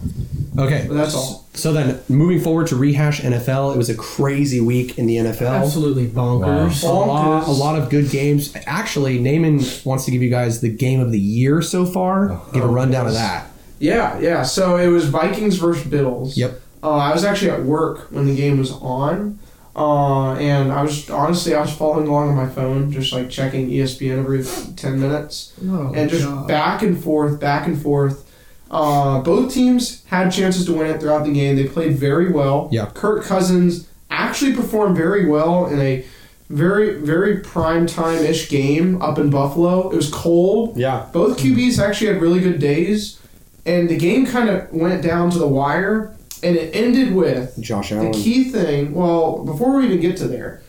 [0.59, 1.47] Okay, But that's all.
[1.55, 5.63] So then, moving forward to rehash NFL, it was a crazy week in the NFL.
[5.63, 6.83] Absolutely bonkers.
[6.83, 8.53] A lot, a lot of good games.
[8.67, 12.41] Actually, Naaman wants to give you guys the game of the year so far.
[12.53, 13.49] Give a Oh, rundown of that.
[13.79, 14.43] Yeah, yeah.
[14.43, 16.37] So it was Vikings versus Bills.
[16.37, 16.61] Yep.
[16.83, 19.39] Uh, I was actually at work when the game was on,
[19.79, 23.69] uh, and I was honestly I was following along on my phone, just like checking
[23.71, 26.49] ESPN every ten minutes, Oh, and just God.
[26.49, 28.25] back and forth, back and forth.
[28.71, 31.57] Uh, both teams had chances to win it throughout the game.
[31.57, 32.69] They played very well.
[32.73, 32.87] Yeah.
[32.93, 36.05] Kirk Cousins actually performed very well in a
[36.51, 39.91] very very prime time ish game up in Buffalo.
[39.91, 40.77] It was cold.
[40.77, 41.07] Yeah.
[41.12, 43.21] Both QBs actually had really good days,
[43.64, 47.90] and the game kind of went down to the wire, and it ended with Josh
[47.90, 48.94] the key thing.
[48.94, 50.62] Well, before we even get to there,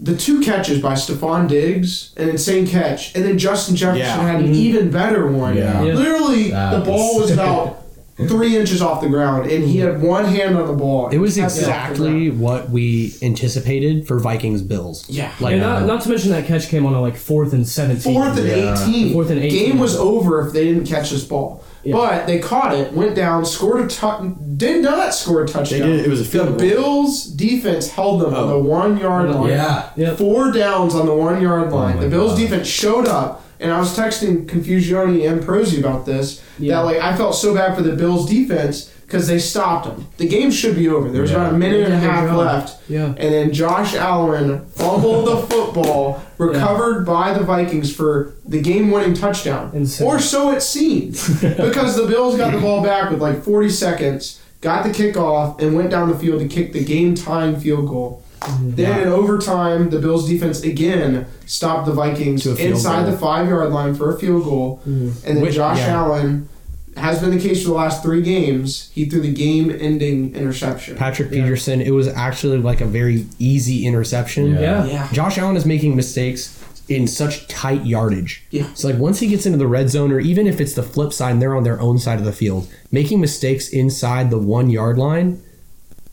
[0.00, 4.22] the two catches by Stefon Diggs, an insane catch, and then Justin Jefferson Yeah.
[4.22, 4.54] had an mm-hmm.
[4.54, 5.56] even better one.
[5.56, 5.82] Yeah.
[5.82, 5.94] Yeah.
[5.94, 7.84] Literally, That the ball was- was about
[8.28, 11.08] three inches off the ground, and he had one hand on the ball.
[11.08, 15.04] It was Kept off the exactly what we anticipated for Vikings Bills.
[15.08, 15.32] Yeah.
[15.40, 17.66] Like and not, uh, not to mention that catch came on a like fourth and
[17.66, 18.14] seventeen.
[18.14, 18.84] Fourth and Yeah.
[18.84, 19.12] 18.
[19.12, 19.66] Fourth and 18.
[19.70, 21.64] Game was over if they didn't catch this ball.
[21.88, 21.94] Yeah.
[21.96, 25.80] But they caught it, went down, scored a tou- did not score a touchdown.
[25.80, 26.56] They did- it was a the field goal.
[26.58, 28.48] Bills defense held them on Oh.
[28.48, 29.48] the one yard line.
[29.50, 29.84] Yeah.
[29.96, 30.18] Yep.
[30.18, 31.96] Four downs on the one yard oh line.
[31.96, 32.38] my the Bills God.
[32.40, 36.40] defense showed up, And I was texting Confusione and Prosy about this.
[36.60, 36.76] Yeah.
[36.76, 40.06] That like I felt so bad for the Bills defense because they stopped them.
[40.18, 41.08] The game should be over.
[41.10, 41.38] There was Yeah.
[41.38, 42.90] about a minute and a They did their half left.
[42.90, 43.06] Yeah.
[43.06, 49.70] And then Josh Allen fumbled the football, recovered by the Vikings for the game-winning touchdown.
[49.72, 50.06] Insane.
[50.06, 54.40] Or so it seemed, because the Bills got the ball back with like 40 seconds,
[54.60, 58.22] got the kickoff, and went down the field to kick the game-tying field goal.
[58.42, 58.74] Mm-hmm.
[58.74, 63.12] Then in overtime, the Bills defense again stopped the Vikings To a field inside goal.
[63.12, 65.08] the five-yard line for a field goal, mm-hmm.
[65.26, 65.96] and then Which- Josh yeah.
[65.96, 66.48] Allen.
[66.98, 68.90] Has been the case for the last three games.
[68.92, 70.96] He threw the game-ending interception.
[70.96, 74.52] Patrick Peterson, it was actually like a very easy interception.
[74.52, 74.60] Yeah.
[74.60, 74.86] Yeah.
[74.86, 75.12] Yeah.
[75.12, 76.54] Josh Allen is making mistakes
[76.88, 78.44] in such tight yardage.
[78.50, 78.72] Yeah.
[78.74, 81.12] So like once he gets into the red zone, or even if it's the flip
[81.12, 84.70] side and they're on their own side of the field, making mistakes inside the one
[84.70, 85.42] yard line,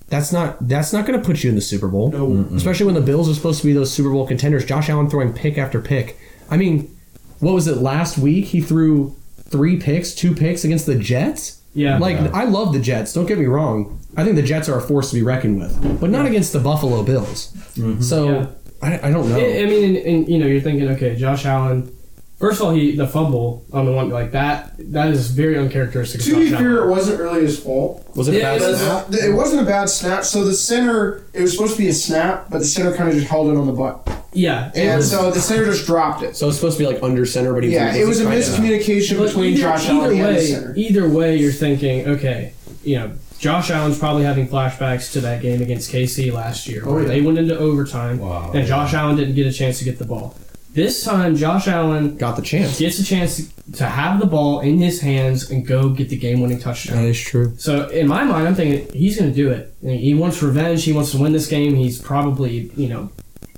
[0.07, 2.11] that's not that's not going to put you in the Super Bowl.
[2.11, 2.47] No.
[2.55, 4.65] Especially when the Bills are supposed to be those Super Bowl contenders.
[4.65, 6.17] Josh Allen throwing pick after pick.
[6.49, 6.95] I mean,
[7.39, 8.45] what was it last week?
[8.45, 9.15] He threw
[9.49, 11.61] three picks, two picks against the Jets.
[11.73, 11.97] Yeah.
[11.97, 12.31] Like Yeah.
[12.33, 13.13] I love the Jets.
[13.13, 13.99] Don't get me wrong.
[14.17, 16.59] I think the Jets are a force to be reckoned with, but not against the
[16.59, 17.51] Buffalo Bills.
[17.75, 18.01] Mm-hmm.
[18.01, 18.47] So Yeah.
[18.81, 19.37] I, I don't know.
[19.37, 21.91] I, I mean, and, and, you know, you're thinking, okay, Josh Allen.
[22.37, 24.73] First of all, he the fumble on the one like that.
[24.91, 26.19] That is very uncharacteristic.
[26.21, 28.05] of To be fair, it wasn't really his fault.
[28.15, 29.05] was it a Yeah, bad it was- snap?
[29.13, 30.25] It wasn't a bad snap.
[30.25, 33.15] So the center, it was supposed to be a snap, but the center kind of
[33.15, 36.35] just held it on the butt, Yeah, and was- so the center just dropped it.
[36.35, 39.17] So it's supposed to be like under center, but he Yeah, it was a miscommunication
[39.17, 40.73] But between either, Josh either Allen and the way, center.
[40.75, 42.51] either way, you're thinking, okay,
[42.83, 46.93] you know, Josh Allen's probably having flashbacks to that game against KC last year, oh,
[46.93, 47.07] where yeah.
[47.07, 48.65] they went into overtime, Wow, and yeah.
[48.65, 50.35] Josh Allen didn't get a chance to get the ball.
[50.75, 52.77] This time, Josh Allen Got the chance.
[52.77, 56.59] gets a chance to, have the ball in his hands and go get the game-winning
[56.59, 56.97] touchdown.
[56.97, 57.53] That is true.
[57.57, 59.73] So in my mind, I'm thinking he's going to do it.
[59.81, 60.83] He wants revenge.
[60.83, 61.75] He wants to win this game.
[61.75, 63.09] He's probably you know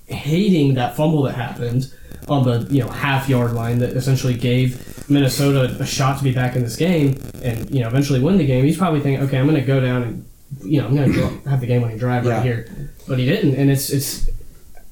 [0.06, 1.92] hating that fumble that happened
[2.30, 6.32] on the you know half yard line that essentially gave Minnesota a shot to be
[6.34, 8.64] back in this game and you know eventually win the game.
[8.64, 10.30] He's probably thinking, okay, I'm going to go down and
[10.64, 12.34] you know I'm going to have the game winning drive Yeah.
[12.36, 14.30] right here, but he didn't, and it's it's.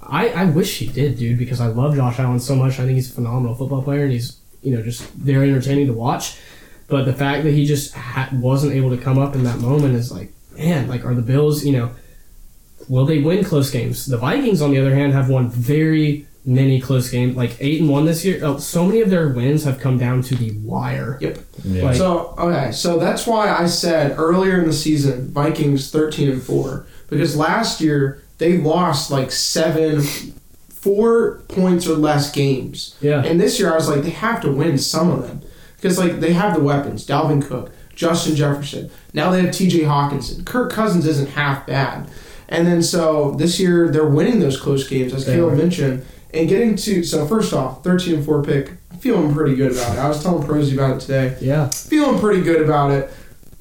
[0.08, 2.74] I, I wish he did, dude, because I love Josh Allen so much.
[2.80, 5.94] I think he's a phenomenal football player, and he's you know just very entertaining to
[5.94, 6.38] watch.
[6.88, 9.96] But the fact that he just ha- wasn't able to come up in that moment
[9.96, 11.90] is like, man, like are the Bills, you know,
[12.88, 14.06] will they win close games?
[14.06, 17.90] The Vikings, on the other hand, have won very many close games, like eight and
[17.90, 18.40] one this year.
[18.44, 21.18] Oh, so many of their wins have come down to the wire.
[21.20, 21.40] Yep.
[21.64, 21.84] Yeah.
[21.86, 26.44] Like- So okay, so that's why I said earlier in the season Vikings thirteen and
[26.44, 30.02] four because last year they lost like seven,
[30.70, 32.96] four points or less games.
[33.02, 33.24] Yeah.
[33.24, 35.42] And this year I was like they have to win some of them
[35.76, 38.90] because like they have the weapons: Dalvin Cook, Justin Jefferson.
[39.14, 39.80] Now they have T.J.
[39.82, 40.46] Hockenson.
[40.46, 42.10] Kirk Cousins isn't half bad.
[42.48, 46.76] And then so this year they're winning those close games as Caleb mentioned and getting
[46.76, 48.74] to so first off thirteen and four pick.
[49.00, 50.00] Feeling pretty good about it.
[50.00, 51.70] I was telling Prosy about it today Yeah.
[51.70, 53.12] feeling pretty good about it.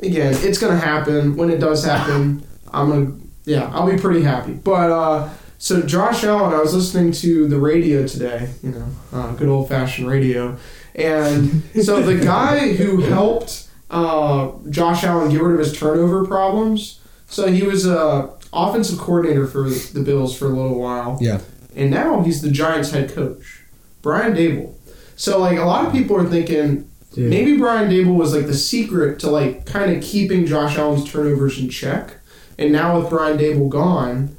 [0.01, 1.37] Again, it's gonna happen.
[1.37, 3.13] When it does happen, I'm gonna
[3.45, 4.53] yeah, I'll be pretty happy.
[4.53, 5.29] But uh
[5.59, 9.69] so Josh Allen, I was listening to the radio today, you know, uh, good old
[9.69, 10.59] fashioned radio,
[10.95, 17.01] and so the guy who helped uh, Josh Allen get rid of his turnover problems.
[17.29, 21.41] So he was a offensive coordinator for the Bills for a little while Yeah.
[21.75, 23.63] and now he's the Giants head coach,
[24.03, 24.75] Brian Daboll.
[25.17, 27.31] So like a lot of people are thinking Dude.
[27.31, 31.59] maybe Brian Daboll was like the secret to like kind of keeping Josh Allen's turnovers
[31.59, 32.15] in check,
[32.59, 34.37] and now with Brian Daboll gone,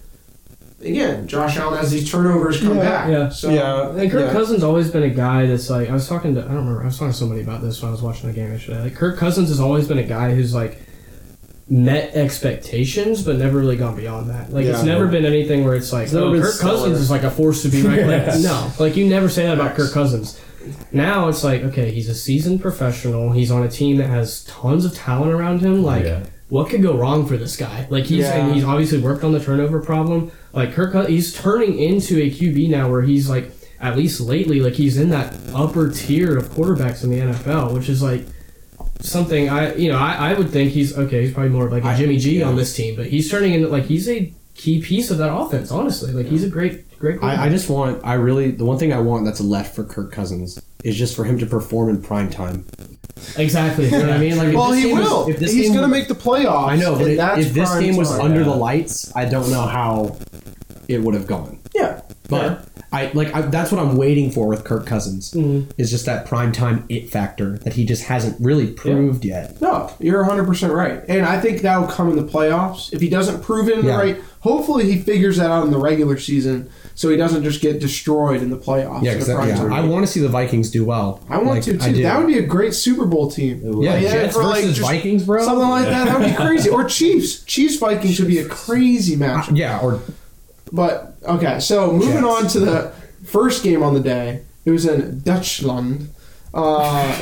[0.82, 3.10] again Josh Allen has these turnovers come Yeah, back.
[3.10, 3.30] yeah.
[3.30, 3.90] So Yeah.
[3.92, 4.32] And Kirk Yeah.
[4.32, 6.86] Cousins always been a guy that's like I was talking to I don't remember I
[6.86, 8.82] was talking to somebody about this when I was watching the game yesterday.
[8.84, 10.80] Like Kirk Cousins has always been a guy who's like
[11.68, 14.54] met expectations but never really gone beyond that.
[14.54, 14.86] Like it's Yeah.
[14.94, 16.72] never been anything where it's like never oh Kirk stellar.
[16.74, 18.26] Cousins is like a force to be reckoned with.
[18.28, 18.44] Yes.
[18.44, 20.40] No, like you never say that about Kirk Cousins.
[20.92, 23.32] Now it's like okay, he's a seasoned professional.
[23.32, 25.84] He's on a team that has tons of talent around him.
[25.84, 26.24] Like Yeah.
[26.50, 27.88] What could go wrong for this guy?
[27.90, 28.46] Like he's Yeah.
[28.46, 30.32] and he's obviously worked on the turnover problem.
[30.54, 34.74] Like Kirk, he's turning into a QB now, where he's like at least lately, like
[34.74, 38.26] he's in that upper tier of quarterbacks in the NFL, which is like
[39.02, 41.24] something I you know I, I would think he's okay.
[41.26, 42.48] He's probably more of like a I- Jimmy G yeah.
[42.48, 45.72] on this team, but he's turning into like he's a key piece of that offense.
[45.72, 47.22] Honestly, like he's a great great.
[47.22, 50.12] I, I just want, I really, the one thing I want that's left for Kirk
[50.14, 52.66] Cousins is just for him to perform in prime time.
[53.38, 53.86] Exactly.
[53.86, 54.38] You know what I mean?
[54.38, 55.28] Like if well, this he game was- will.
[55.30, 56.70] if this He's gonna make the playoffs.
[56.70, 58.22] I know, but and if, this game was time.
[58.22, 58.46] under Yeah.
[58.46, 60.18] the lights, I don't know how
[60.88, 61.60] it would have gone.
[61.74, 65.32] yeah, But I like I, that's what I'm waiting for with Kirk Cousins.
[65.32, 65.72] Mm-hmm.
[65.78, 69.60] Is just that prime time it factor that he just hasn't really proved yet.
[69.62, 71.04] No, you're 100% right.
[71.10, 72.94] And I think that'll come in the playoffs.
[72.94, 73.92] If he doesn't prove it in Yeah.
[73.94, 77.62] the right, hopefully he figures that out in the regular season so he doesn't just
[77.62, 79.04] get destroyed in the playoffs.
[79.04, 79.74] Yeah, in the 'cause that- yeah.
[79.76, 81.20] I want to see the Vikings do well.
[81.30, 82.02] I want Like, to too.
[82.04, 83.62] That would be a great Super Bowl team.
[83.82, 85.44] yeah, Like, Jets for, like, versus just Vikings, bro.
[85.46, 86.06] Something like that.
[86.08, 86.70] That would be crazy.
[86.70, 87.44] Or Chiefs.
[87.44, 89.52] Chiefs Vikings would be a crazy match.
[89.52, 90.00] yeah, or
[90.72, 92.26] But okay, so moving Jets.
[92.26, 92.92] on to the
[93.24, 94.42] first game on the day.
[94.66, 96.10] It was in Deutschland,
[96.54, 97.14] uh,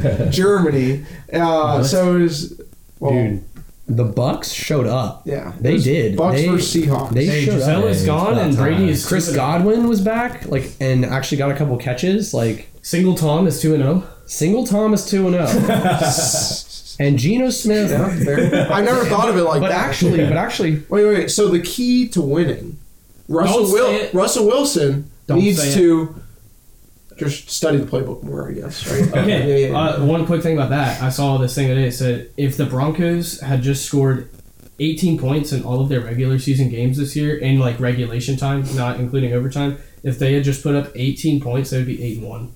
[0.30, 1.04] Germany.
[1.32, 2.60] Uh, so it was
[3.00, 3.42] well, dude,
[3.88, 5.22] the Bucks showed up.
[5.24, 6.16] yeah, They did.
[6.16, 7.10] Bucks They- versus Seahawks.
[7.10, 7.84] They Hey, showed Gisele up.
[7.90, 9.34] is Hey, gone and Brady is Chris oh.
[9.34, 12.32] Godwin was back, like, and actually got a couple catches.
[12.32, 13.86] Like, Single Tom is two and oh.
[14.00, 14.04] zero.
[14.26, 16.96] single Thomas two and zero, oh.
[17.00, 17.90] and Geno Smith.
[17.90, 18.72] Yeah, fair.
[18.72, 19.84] I never thought of it like But that.
[19.86, 21.30] actually, but actually, wait, wait.
[21.30, 22.78] So the key to winning,
[23.28, 24.14] Russell Don't Wil- say it.
[24.14, 25.74] Russell Wilson Don't needs say it.
[25.74, 26.14] to
[27.24, 28.48] just study the playbook more.
[28.48, 28.86] I guess.
[28.90, 29.08] Right.
[29.08, 29.28] Okay.
[29.28, 29.78] Yeah, yeah, yeah.
[29.78, 31.02] Uh, one quick thing about that.
[31.02, 31.86] I saw this thing today.
[31.88, 34.28] It said if the Broncos had just scored
[34.78, 38.64] 18 points in all of their regular season games this year in like regulation time,
[38.74, 42.18] not including overtime, if they had just put up 18 points, they would be eight
[42.18, 42.52] and one.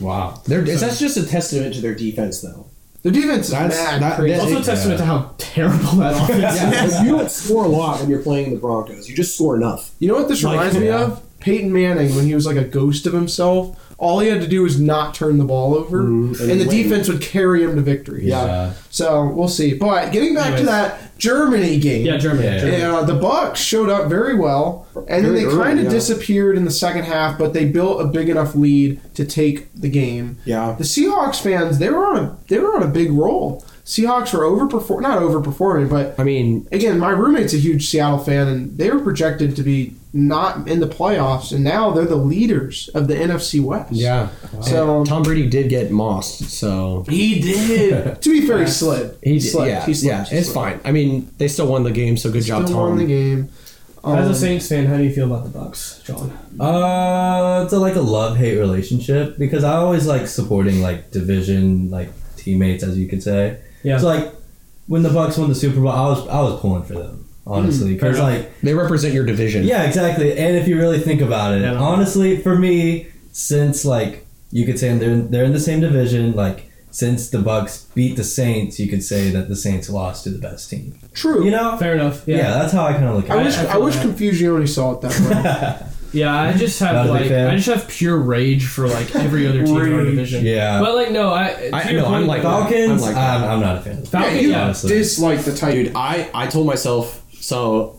[0.00, 0.40] Wow.
[0.46, 2.66] they're, that's just a testament to their defense, though.
[3.02, 4.34] the defense is That's- mad that- crazy.
[4.36, 6.90] that- Also, a testament to how terrible that offense is.
[6.90, 9.08] Yeah, like, you don't score a lot when you're playing the Broncos.
[9.08, 9.90] You just score enough.
[9.98, 11.02] You know what this Like, reminds me yeah.
[11.04, 11.22] of?
[11.40, 13.76] Peyton Manning when he was like a ghost of himself.
[13.98, 16.66] All he had to do was not turn the ball over, Mm, and and the
[16.66, 16.76] win.
[16.82, 18.26] defense would carry him to victory.
[18.26, 18.72] Yeah.
[18.88, 19.74] So we'll see.
[19.74, 22.06] But getting back to that Germany game.
[22.06, 22.44] Yeah, Germany.
[22.46, 22.58] Yeah.
[22.60, 22.82] Germany.
[22.82, 25.90] uh, the Bucks showed up very well, and then they kind of yeah.
[25.90, 27.38] disappeared in the second half.
[27.38, 30.38] But they built a big enough lead to take the game.
[30.46, 30.76] Yeah.
[30.78, 33.62] The Seahawks fans, they were on a they were on a big roll.
[33.84, 38.48] Seahawks were overperform not overperforming, but I mean, again, my roommate's a huge Seattle fan,
[38.48, 42.88] and they were projected to be not in the playoffs, and now they're the leaders
[42.94, 43.92] of the NFC West.
[43.92, 44.28] yeah.
[44.62, 48.20] So- Tom Brady did get mossed, so he did.
[48.22, 49.16] to be fair, he slid.
[49.22, 49.68] he did, slid.
[49.68, 50.08] yeah, He slid.
[50.10, 50.54] yeah, He it's slid.
[50.54, 50.80] fine.
[50.84, 52.88] I mean, they still won the game, so good job, Still Tom.
[52.90, 53.48] won the game.
[54.02, 56.32] As Um, a Saints fan, how do you feel about the Bucks, John?
[56.58, 61.90] Uh, it's a, like a love hate relationship because I always like supporting like division
[61.90, 63.58] like teammates, as you could say.
[63.82, 63.98] Yeah.
[63.98, 64.32] So like
[64.86, 67.94] when the Bucks won the Super Bowl, I was I was pulling for them honestly
[67.94, 69.64] because fair like They represent your division.
[69.64, 70.36] yeah, exactly.
[70.36, 74.78] And if you really think about it, Yeah, honestly, for me, since like you could
[74.78, 78.88] say they're they're in the same division, like since the Bucks beat the Saints, you
[78.88, 80.98] could say that the Saints lost to the best team.
[81.14, 81.44] true.
[81.44, 81.76] You know?
[81.76, 82.24] Fair enough.
[82.26, 82.50] Yeah, Yeah.
[82.58, 83.38] that's how I kind of look at it.
[83.38, 83.44] I it.
[83.44, 84.06] wish I I, feel wish that.
[84.06, 85.86] Confusione saw it that way.
[86.12, 87.30] Yeah, I just have Not like?
[87.30, 90.44] I just have pure rage for like every other team in our division.
[90.44, 90.80] Yeah.
[90.80, 92.42] But like no, I I- your no, I'm like.
[92.42, 93.14] Falcons, I'm like.
[93.16, 94.04] I'm, I'm not a fan.
[94.04, 94.64] Falcons, yeah, you yeah.
[94.64, 94.88] honestly.
[94.90, 95.86] dislike the Titans.
[95.90, 97.98] Dude, I, I told myself, so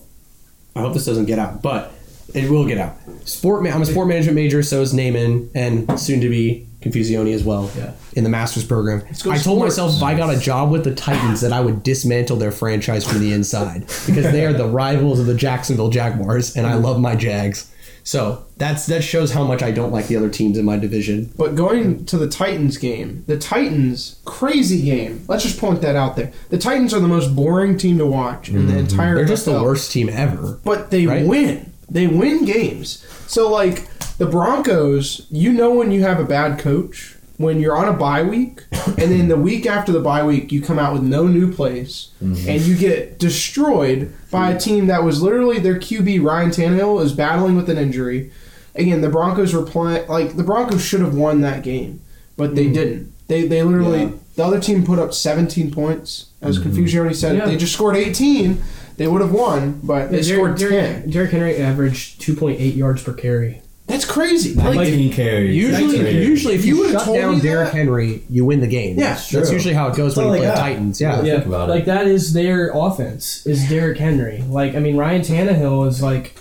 [0.76, 1.92] I hope this doesn't get out, but
[2.34, 2.96] it will get out.
[3.26, 7.34] Sport, ma- I'm a sport management major, so is Naaman, and soon to be Confusione
[7.34, 7.92] as well Yeah.
[8.14, 9.02] in the master's program.
[9.10, 9.60] I told sports.
[9.78, 13.06] myself if I got a job with the Titans that I would dismantle their franchise
[13.06, 17.00] from the inside because they are the rivals of the Jacksonville Jaguars, and I love
[17.00, 17.68] my Jags.
[18.04, 21.32] So that's that shows how much I don't like the other teams in my division.
[21.38, 25.24] But going to the Titans game, the Titans crazy game.
[25.28, 26.32] Let's just point that out there.
[26.50, 29.10] The Titans are the most boring team to watch in the entire.
[29.10, 29.16] Mm-hmm.
[29.18, 30.60] They're just the worst team ever.
[30.64, 31.26] but they Right?
[31.26, 31.74] win.
[31.90, 33.06] They win games.
[33.28, 33.88] So like
[34.18, 38.24] the Broncos, you know when you have a bad coach when you're on a bye
[38.24, 41.52] week, and then the week after the bye week you come out with no new
[41.52, 42.50] plays, mm-hmm.
[42.50, 47.14] and you get destroyed by a team that was literally their QB Ryan Tannehill is
[47.14, 48.32] battling with an injury.
[48.76, 52.02] Again, the Broncos were playing like the Broncos should have won that game,
[52.38, 52.74] but they mm-hmm.
[52.74, 53.14] didn't.
[53.28, 54.12] They they literally Yeah.
[54.36, 56.28] the other team put up 17 points.
[56.42, 56.64] As mm-hmm.
[56.64, 57.46] Confusion already said, Yeah.
[57.46, 58.62] they just scored 18.
[58.98, 60.70] They would have won, but they Yeah, scored 10.
[60.70, 63.62] Derrick, Derrick Henry averaged 2.8 yards per carry.
[63.92, 64.56] That's crazy.
[64.56, 65.56] 19 carries.
[65.56, 66.18] Usually, That's crazy.
[66.28, 67.78] usually if You you, shut told down me Derrick that.
[67.78, 68.98] Henry, you win the game.
[68.98, 69.40] Yeah, that's, true.
[69.40, 70.62] that's usually how it goes That's when all you I play the got.
[70.62, 71.02] Titans.
[71.02, 71.34] Yeah, Yeah.
[71.36, 71.72] Think about it.
[71.74, 73.46] like that is their offense.
[73.46, 74.44] Is Derrick Henry?
[74.48, 76.36] Like I mean, Ryan Tannehill is like,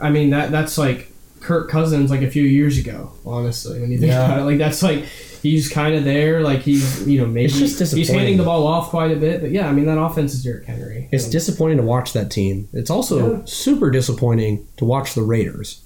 [0.00, 3.12] I mean that that's like Kirk Cousins like a few years ago.
[3.24, 4.24] Honestly, when you think Yeah.
[4.26, 5.04] about it, like that's like
[5.42, 6.40] he's kind of there.
[6.42, 8.16] Like he's you know maybe It's just he's disappointing.
[8.18, 9.40] handing the ball off quite a bit.
[9.40, 11.08] But yeah, I mean that offense is Derrick Henry.
[11.12, 12.68] It's disappointing to watch that team.
[12.72, 13.42] It's also Yeah.
[13.44, 15.82] super disappointing to watch the Raiders.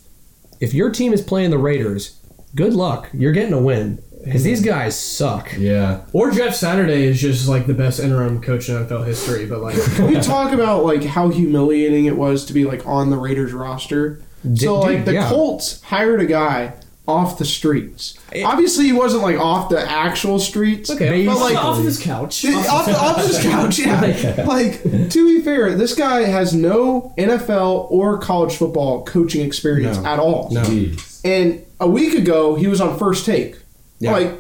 [0.61, 2.21] If your team is playing the Raiders,
[2.55, 3.09] good luck.
[3.13, 5.51] You're getting a win because these guys suck.
[5.57, 6.03] Yeah.
[6.13, 9.47] Or Jeff Saturday is just like the best interim coach in NFL history.
[9.47, 13.11] But like Can we talk about like how humiliating it was to be like on
[13.11, 14.21] the Raiders roster?
[14.43, 15.29] so dude, like the yeah.
[15.29, 16.75] Colts hired a guy
[17.11, 18.19] off the streets.
[18.45, 20.89] Obviously, he wasn't like off the actual streets.
[20.91, 22.45] Okay, but like off his this couch.
[22.47, 24.45] off, the, off his couch, yeah.
[24.47, 30.07] like to be fair, this guy has no NFL or college football coaching experience No.
[30.07, 30.49] at all.
[30.53, 30.63] No.
[30.63, 31.21] Jeez.
[31.25, 33.57] And a week ago, he was on first take.
[33.99, 34.13] Yeah.
[34.13, 34.33] Like,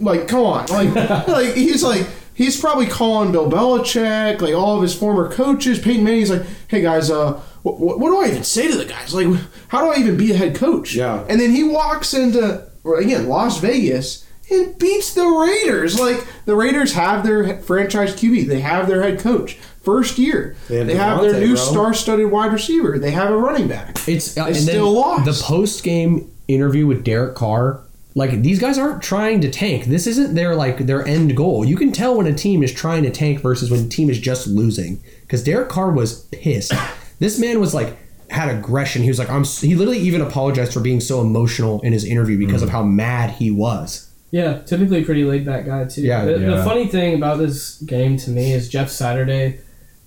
[0.00, 0.94] like, come on, like,
[1.28, 2.06] like he's like.
[2.34, 6.20] He's probably calling Bill Belichick, like all of his former coaches, Peyton Manning.
[6.20, 9.12] He's like, "Hey guys, uh, what, what do I even say to the guys?
[9.14, 9.26] Like,
[9.68, 11.24] how do I even be a head coach?" Yeah.
[11.28, 16.00] And then he walks into or again Las Vegas and beats the Raiders.
[16.00, 20.56] Like the Raiders have their franchise QB, they have their head coach, first year.
[20.68, 21.56] They They have have, their new bro.
[21.56, 22.98] star-studded wide receiver.
[22.98, 23.96] They have a running back.
[24.08, 25.24] It's uh, They and still then lost.
[25.26, 27.80] The post game interview with Derek Carr,
[28.14, 29.84] like these guys aren't trying to tank.
[29.84, 31.64] This isn't their like their end goal.
[31.64, 34.18] You can tell when a team is trying to tank versus when a team is
[34.18, 35.02] just losing.
[35.22, 36.72] Because Derek Carr was pissed.
[37.18, 37.96] this man was like
[38.30, 39.02] had aggression.
[39.02, 39.44] He was like, I'm.
[39.44, 42.72] He literally even apologized for being so emotional in his interview because of mm.
[42.72, 44.10] how mad he was.
[44.30, 46.02] Yeah, typically a pretty laid back guy too.
[46.02, 49.60] Yeah, the, the funny thing about this game to me is Jeff Saturday.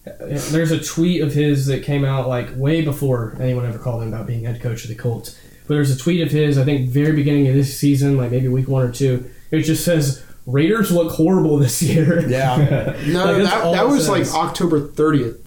[0.03, 4.09] There's a tweet of his that came out like way before anyone ever called him
[4.09, 5.39] about being head coach of the Colts.
[5.67, 8.47] But there's a tweet of his, I think, very beginning of this season, like maybe
[8.47, 9.29] week one or two.
[9.51, 12.27] It just says Raiders look horrible this year.
[12.27, 12.95] Yeah.
[13.07, 14.27] No, Like, that, that was like.
[14.33, 15.41] October 30th.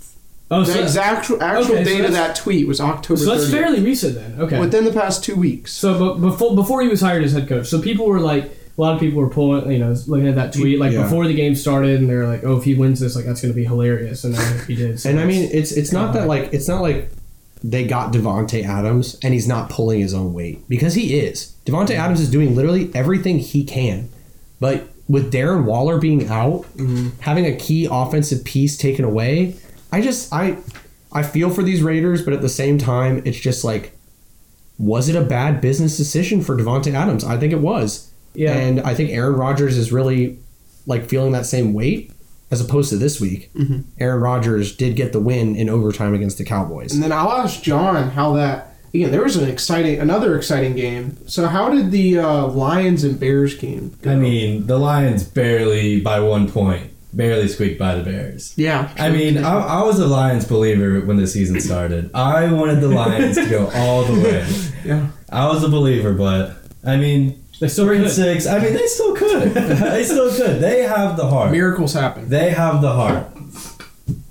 [0.50, 3.30] Oh, The so, exact actual Okay, so date of that's- that tweet was October so
[3.34, 3.50] that's 30th.
[3.50, 4.40] fairly recent then.
[4.40, 4.58] Okay.
[4.58, 5.72] Within the past two weeks.
[5.72, 8.80] So, but before before he was hired as head coach, so people were like, a
[8.80, 11.02] lot of people were pulling, you know, looking at that tweet like Yeah.
[11.02, 13.52] before the game started, and they're like, oh, if he wins this, like that's going
[13.52, 14.98] to be hilarious, and then he did.
[15.00, 16.28] So And I mean, it's it's not that uh-huh.
[16.28, 17.10] like it's not like
[17.62, 21.56] they got Davante Adams and he's not pulling his own weight because he is.
[21.64, 24.08] Davante Adams is doing literally everything he can,
[24.60, 27.08] but with Darren Waller being out, mm-hmm.
[27.20, 29.56] having a key offensive piece taken away,
[29.90, 30.58] I just I
[31.12, 33.92] I feel for these Raiders, but at the same time, it's just like,
[34.78, 37.24] was it a bad business decision for Davante Adams?
[37.24, 38.12] I think it was.
[38.34, 38.52] Yeah.
[38.52, 40.38] And I think Aaron Rodgers is really
[40.86, 42.12] like feeling that same weight
[42.50, 43.50] as opposed to this week.
[43.98, 46.94] Aaron Rodgers did get the win in overtime against the Cowboys.
[46.94, 48.74] And then I'll ask John how that.
[48.94, 51.18] Again, there was an exciting, another exciting game.
[51.28, 54.12] So, how did the uh, Lions and Bears game go?
[54.12, 58.54] I mean, the Lions barely by one point, barely squeaked by the Bears.
[58.56, 58.90] yeah.
[58.98, 62.10] I mean, I, I was a Lions believer when the season started.
[62.14, 64.46] I wanted the Lions to go all the way.
[64.86, 65.08] yeah.
[65.30, 68.14] I was a believer, but I mean, they still three and could.
[68.14, 68.46] six.
[68.46, 69.50] I mean, they still could.
[69.54, 70.60] they still could.
[70.60, 71.50] They have the heart.
[71.50, 72.28] Miracles happen.
[72.28, 73.26] They have the heart.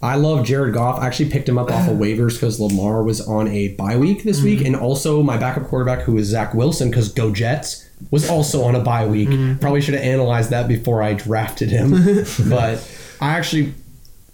[0.02, 1.00] I love Jared Goff.
[1.00, 4.24] I actually picked him up off of waivers because Lamar was on a bye week
[4.24, 4.68] this week, mm-hmm.
[4.68, 8.76] and also my backup quarterback, who is Zach Wilson, because Go Jets was also on
[8.76, 9.30] a bye week.
[9.30, 9.60] Mm-hmm.
[9.60, 11.92] Probably should have analyzed that before I drafted him,
[12.50, 12.88] but
[13.20, 13.74] I actually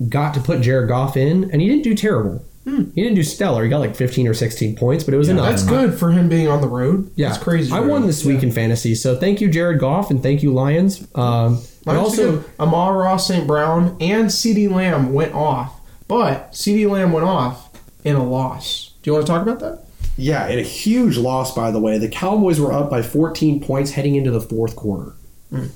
[0.09, 2.43] got to put Jared Goff in, and he didn't do terrible.
[2.65, 3.63] He didn't do stellar.
[3.63, 5.49] He got like 15 or 16 points, but it was enough.
[5.49, 7.11] That's good for him being on the road.
[7.15, 7.71] Yeah, it's crazy.
[7.71, 11.01] I won this week in fantasy, so thank you, Jared Goff, and thank you, Lions.
[11.15, 13.45] Um, but also, also, Amon-Ra St.
[13.45, 17.69] Brown and CeeDee Lamb went off, but CeeDee Lamb went off
[18.05, 18.91] in a loss.
[19.01, 19.85] Do you want to talk about that?
[20.15, 21.97] Yeah, and a huge loss, by the way.
[21.97, 25.13] The Cowboys were up by 14 points heading into the fourth quarter.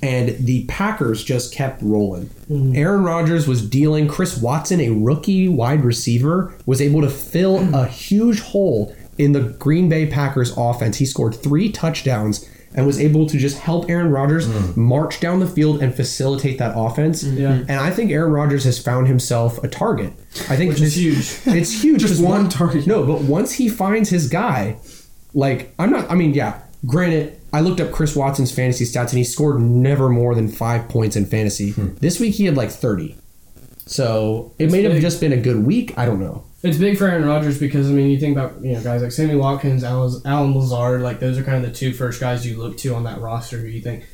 [0.02, 2.26] And the Packers just kept rolling.
[2.48, 2.74] Hmm.
[2.74, 4.08] Aaron Rodgers was dealing.
[4.08, 7.74] Chris Watson, a rookie wide receiver, was able to fill hmm.
[7.74, 10.98] a huge hole in the Green Bay Packers offense.
[10.98, 14.80] He scored three touchdowns and was able to just help Aaron Rodgers hmm.
[14.80, 17.22] march down the field and facilitate that offense.
[17.24, 17.52] Yeah.
[17.52, 20.12] And I think Aaron Rodgers has found himself a target.
[20.48, 21.40] I think Which is huge.
[21.46, 22.00] It's huge.
[22.00, 22.86] Just 'cause one one- target.
[22.86, 24.76] No, but once he finds his guy,
[25.34, 26.10] like I'm not.
[26.10, 26.60] I mean, yeah.
[26.86, 30.88] Granted, I looked up Chris Watson's fantasy stats, and he scored never more than five
[30.88, 31.72] points in fantasy.
[31.72, 31.94] Hmm.
[31.96, 33.16] This week he had like 30.
[33.86, 35.96] So it That's may have just been a good week.
[35.96, 36.44] I don't know.
[36.62, 39.12] It's big for Aaron Rodgers because I mean, you think about you know guys like
[39.12, 42.58] Sammy Watkins, Allen, Allen Lazard, like those are kind of the two first guys you
[42.58, 44.04] look to on that roster who you think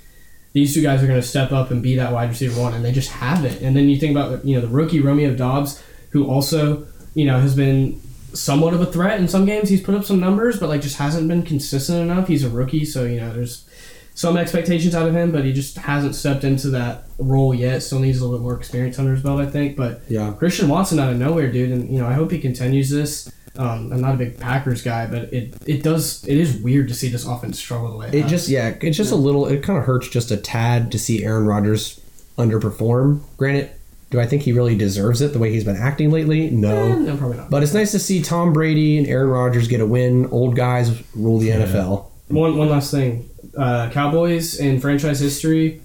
[0.53, 2.85] these two guys are going to step up and be that wide receiver one, and
[2.85, 3.61] they just haven't.
[3.61, 7.41] And then you think about you know the rookie Romeo Doubs, who also you know
[7.41, 8.01] has been
[8.35, 9.69] somewhat of a threat in some games.
[9.69, 12.29] He's put up some numbers, but like just hasn't been consistent enough.
[12.29, 13.69] He's a rookie, so you know there's
[14.15, 17.83] some expectations out of him, but he just hasn't stepped into that role yet.
[17.83, 19.77] Still needs a little bit more experience under his belt, I think.
[19.77, 20.33] But Yeah.
[20.33, 23.31] Christian Watson out of nowhere, dude, and you know I hope he continues this.
[23.57, 26.95] Um, I'm not a big Packers guy, but it it does it is weird to
[26.95, 29.47] see this offense struggle the way it, It just yeah, it's just a little.
[29.47, 32.01] It kind of hurts just a tad to see Aaron Rodgers
[32.37, 33.21] underperform.
[33.37, 33.71] Granted,
[34.15, 36.47] do I think he really deserves it the way he's been acting lately?
[36.47, 36.97] Eh, No.
[36.97, 37.51] no probably not.
[37.51, 40.27] But it's nice to see Tom Brady and Aaron Rodgers get a win.
[40.27, 42.07] Old guys rule the NFL.
[42.29, 45.81] One one last thing, uh, Cowboys in franchise history,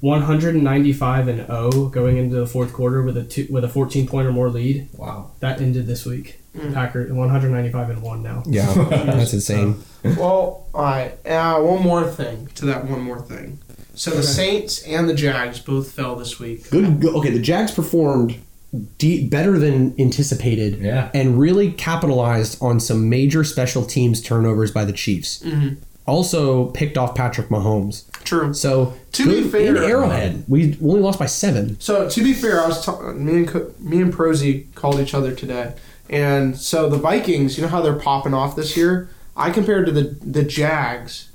[0.00, 4.26] 195 and 0 going into the fourth quarter with a two, with a 14 point
[4.26, 4.88] or more lead.
[4.96, 5.30] Wow.
[5.40, 6.40] That ended this week.
[6.72, 8.42] Packer 195 and one now.
[8.46, 9.82] Yeah, that's insane.
[10.04, 11.12] Well, all right.
[11.26, 12.86] Uh, one more thing to that.
[12.86, 13.58] One more thing.
[13.94, 16.70] So the Saints and the Jags both fell this week.
[16.70, 17.00] Good.
[17.00, 18.36] go- Okay, the Jags performed
[18.98, 20.78] de- better than anticipated.
[20.80, 21.10] Yeah.
[21.14, 25.40] and really capitalized on some major special teams turnovers by the Chiefs.
[25.44, 25.74] Mm-hmm.
[26.06, 28.04] Also picked off Patrick Mahomes.
[28.24, 28.52] True.
[28.52, 31.78] So To be fair- in Arrowhead, we only lost by seven.
[31.80, 35.14] So to be fair, I was ta- me and Co- me and Prosy called each
[35.14, 35.72] other today,
[36.10, 39.08] and so the Vikings, you know how they're popping off this year.
[39.36, 41.30] I compared to the the Jags,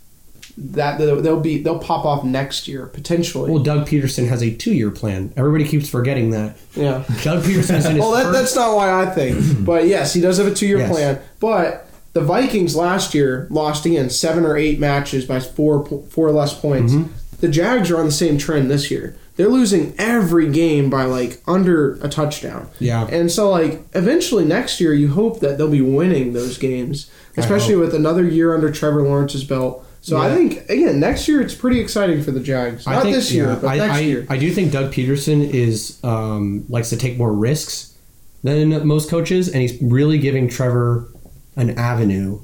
[0.73, 3.49] that they'll be they'll pop off next year potentially.
[3.51, 5.33] Well, Doug Pederson has a two-year plan.
[5.37, 6.57] Everybody keeps forgetting that.
[6.75, 7.03] yeah.
[7.23, 9.37] Doug Pederson is in his Well, that, first- that's not why I think.
[9.65, 10.91] But yes, he does have a two year Yes.
[10.91, 11.19] plan.
[11.39, 16.53] But the Vikings last year lost again seven or eight matches by four four less
[16.59, 16.93] points.
[16.93, 17.13] Mm-hmm.
[17.39, 19.15] The Jags are on the same trend this year.
[19.37, 22.67] They're losing every game by like under a touchdown.
[22.79, 23.07] Yeah.
[23.07, 27.77] And so like eventually next year you hope that they'll be winning those games, especially
[27.77, 29.85] with another year under Trevor Lawrence's belt.
[30.01, 32.85] So I think again next year it's pretty exciting for the Jags.
[32.85, 34.25] Not I think, this year, yeah, but I, next I, year.
[34.29, 37.97] I do think Doug Pederson is um, likes to take more risks
[38.43, 41.09] than most coaches, and he's really giving Trevor
[41.55, 42.39] an avenue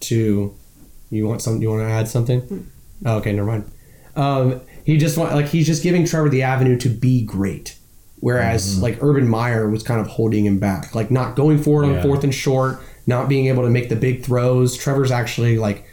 [0.00, 0.54] to.
[1.10, 1.62] You want some?
[1.62, 2.70] You want to add something?
[3.04, 3.70] Oh, okay, never mind.
[4.16, 7.76] Um, he just want like he's just giving Trevor the avenue to be great,
[8.18, 11.94] whereas like Urban Meyer was kind of holding him back, like not going forward on
[11.94, 12.02] Yeah.
[12.02, 14.76] fourth and short, not being able to make the big throws.
[14.76, 15.84] Trevor's actually like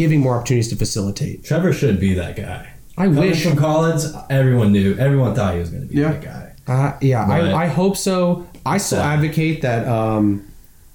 [0.00, 1.44] giving more opportunities to facilitate.
[1.44, 2.66] Trevor should be that guy.
[2.96, 6.12] I Coming wish from college, everyone knew, everyone thought he was going to be Yeah.
[6.12, 6.72] that guy.
[6.72, 8.46] Uh, yeah, But- I, I hope so.
[8.64, 9.18] I still Sad.
[9.18, 9.86] advocate that.
[9.86, 10.46] Um,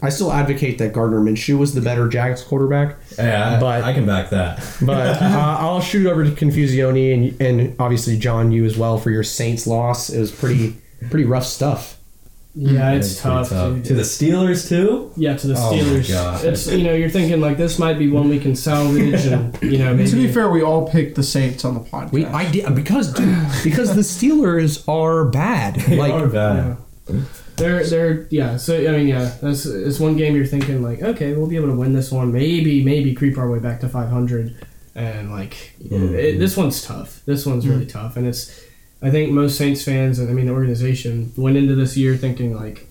[0.01, 2.97] I still advocate that Gardner Minshew was the better Jags quarterback.
[3.19, 4.59] Yeah, I, But- I can back that.
[4.81, 9.11] But uh, I'll shoot over to Confusione and and obviously John you as well for
[9.11, 10.09] your Saints loss.
[10.09, 10.75] It was pretty
[11.11, 11.97] pretty rough stuff.
[12.57, 13.83] Yeah, It it's was pretty tough.
[13.83, 15.11] To the Steelers too.
[15.17, 16.09] Yeah, to the Oh Steelers.
[16.09, 16.45] God.
[16.45, 19.77] it's you know you're thinking like this might be one we can salvage, and you
[19.77, 22.11] know maybe to be fair, we all picked the Saints on the podcast.
[22.13, 25.75] We I did because dude, because the Steelers are bad.
[25.75, 26.77] They Like are bad.
[27.09, 27.21] Yeah.
[27.57, 28.57] They're they're yeah.
[28.57, 31.67] So I mean yeah, that's it's one game you're thinking like okay we'll be able
[31.69, 36.39] to win this one maybe maybe creep our way back to 500 and like it,
[36.39, 37.21] this one's tough.
[37.25, 37.91] This one's really mm.
[37.91, 38.64] tough and it's
[39.05, 42.55] I think most Saints fans and I mean the organization went into this year thinking
[42.55, 42.87] like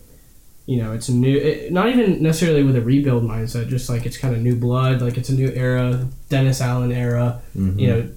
[0.66, 4.06] you know it's a new it, not even necessarily with a rebuild mindset just like
[4.06, 7.78] it's kind of new blood like it's a new era Dennis Allen era mm-hmm.
[7.78, 8.10] you know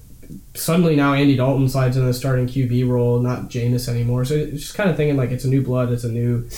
[0.54, 4.24] suddenly now Andy Dalton slides in the starting QB role, not Jameis anymore.
[4.24, 6.48] So it's just kind of thinking like it's a new blood, it's a new,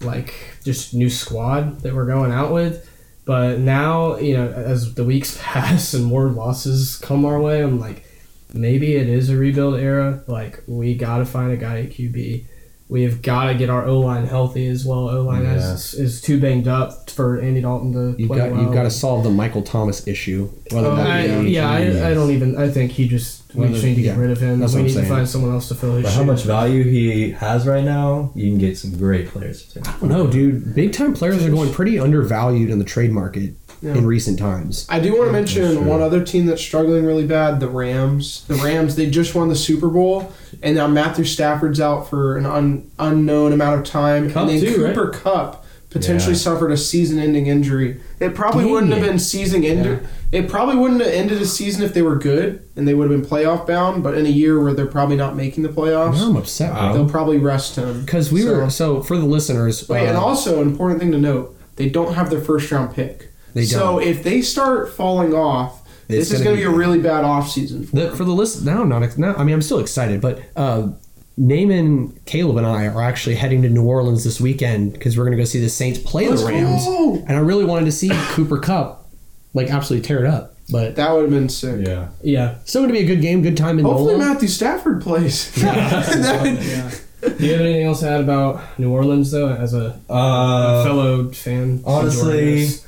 [0.00, 0.34] like
[0.64, 2.88] just new squad that we're going out with.
[3.24, 7.78] But now you know, as the weeks pass and more losses come our way, I'm
[7.78, 8.04] like,
[8.52, 10.22] maybe it is a rebuild era.
[10.26, 12.44] Like we got to find a guy at QB.
[12.90, 15.10] We've got to get our O line healthy as well.
[15.10, 18.62] O line is, is too banged up for Andy Dalton to you've play got well.
[18.62, 20.48] you've got to solve the Michael Thomas issue.
[20.70, 22.56] Whether oh, that I, yeah, I, I don't even.
[22.56, 23.54] I think he just.
[23.54, 24.58] We Whether- just need to get yeah, rid of him.
[24.58, 25.08] that's we what I'm to saying.
[25.08, 26.16] find someone else to fill his For shoes.
[26.18, 29.74] how much value he has right now, you can get some great players.
[29.76, 30.74] I don't know, dude.
[30.74, 33.94] Big time players are going pretty undervalued in the trade market Yeah.
[33.94, 34.86] in recent times.
[34.88, 38.44] I do want to mention one other team that's struggling really bad, the Rams.
[38.48, 42.44] The Rams, they just won the Super Bowl, and now Matthew Stafford's out for an
[42.44, 44.30] un, unknown amount of time.
[44.30, 44.94] Kupp and then too, right?
[44.94, 46.38] Cooper Kupp potentially Yeah.
[46.38, 47.98] suffered a season-ending injury.
[48.20, 50.00] It probably Dang wouldn't have been season ended.
[50.32, 53.18] It probably wouldn't have ended a season if they were good and they would have
[53.22, 54.02] been playoff bound.
[54.02, 56.92] But in a year where they're probably not making the Now playoffs, I'm upset, Wow.
[56.92, 58.00] they'll probably rest him.
[58.02, 59.88] Because we So- were so for the listeners.
[59.88, 62.92] Wait, and uh, also an important thing to note: they don't have their first round
[62.94, 63.30] pick.
[63.58, 64.02] They So don't.
[64.02, 67.00] if they start falling off, It's this is gonna going to be be a really
[67.00, 69.34] bad offseason for The, for the list now, not ex- now.
[69.36, 70.88] I mean, I'm still excited, but uh,
[71.36, 75.36] Naaman, Caleb, and I are actually heading to New Orleans this weekend because we're going
[75.36, 77.14] to go see the Saints play Let's the Rams, go!
[77.26, 79.06] and I really wanted to see Cooper Kupp
[79.54, 80.54] like absolutely tear it up.
[80.70, 81.86] But That would have been sick.
[81.86, 82.08] Yeah.
[82.22, 82.56] Yeah.
[82.64, 84.26] still going to be a good game, good time in Hopefully Nola.
[84.34, 85.50] Matthew Stafford plays.
[85.62, 86.90] That would- yeah.
[87.20, 91.30] Do you have anything else to add about New Orleans though, as a Uh, fellow
[91.32, 91.82] fan?
[91.84, 92.78] honestly, enjoying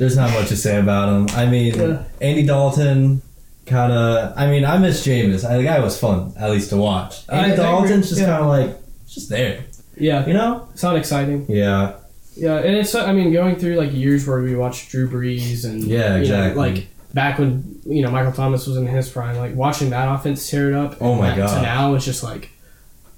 [0.00, 1.38] there's not much to say about him.
[1.38, 2.02] I mean, Yeah.
[2.20, 3.20] Andy Dalton,
[3.66, 4.32] kind of.
[4.36, 5.44] I mean, I miss Jameis.
[5.48, 7.22] I, the guy was fun, at least to watch.
[7.28, 8.00] I- Andy I Dalton's agree.
[8.08, 8.26] just Yeah.
[8.26, 8.76] kind of like
[9.06, 9.64] just there,
[9.96, 10.68] yeah, you know?
[10.72, 11.44] it's not exciting.
[11.48, 11.92] Yeah.
[12.36, 15.82] Yeah, and it's I mean going through like years where we watched Drew Brees and
[15.82, 16.56] Yeah, you know, exactly.
[16.74, 20.48] like back when you know Michael Thomas was in his prime, like watching that offense
[20.48, 20.96] tear it up.
[21.02, 21.54] Oh my God.
[21.56, 22.48] To now it's just like,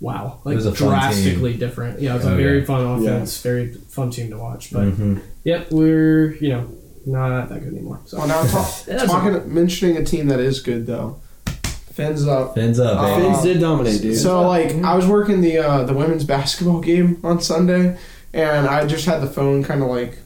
[0.03, 2.00] wow, like was a fun drastically different.
[2.00, 2.64] Yeah, it's a Oh, very yeah.
[2.66, 4.70] fun offense, very fun team to watch.
[4.72, 6.68] But hmm yep, we're you know
[7.07, 8.00] not that good anymore.
[8.05, 11.20] So well, now talk, That's talking, mentioning a team that is good though.
[11.92, 12.55] Fins up.
[12.55, 13.16] Fins up, Uh.
[13.16, 14.16] Fins did dominate, dude.
[14.18, 17.98] So like I was working the uh, the women's basketball game on Sunday,
[18.32, 20.18] and I just had the phone kind of like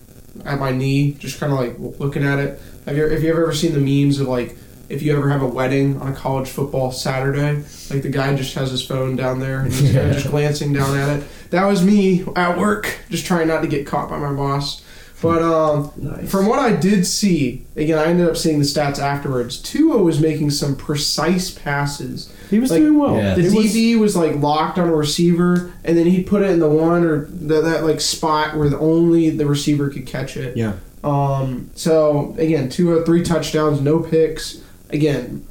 [0.45, 2.61] at my knee, just kind of like looking at it.
[2.87, 4.57] Have you if you ever seen the memes of like
[4.89, 8.55] if you ever have a wedding on a college football Saturday, like the guy just
[8.55, 11.25] has his phone down there and he's kinda just glancing down at it.
[11.51, 14.83] That was me at work, just trying not to get caught by my boss.
[15.23, 16.31] But um, Nice.
[16.31, 19.57] from what I did see, again, I ended up seeing the stats afterwards.
[19.63, 22.31] Tua was making some precise passes.
[22.51, 23.17] He was Like, doing well.
[23.17, 23.35] Yeah.
[23.35, 26.51] The It was- DB was, like locked on a receiver, and then he'd put it
[26.51, 30.37] in the one or the, that like spot where the only the receiver could catch
[30.37, 30.55] it.
[30.57, 30.75] yeah.
[31.03, 34.59] Um, so again, two or three touchdowns, no picks.
[34.91, 35.47] Again,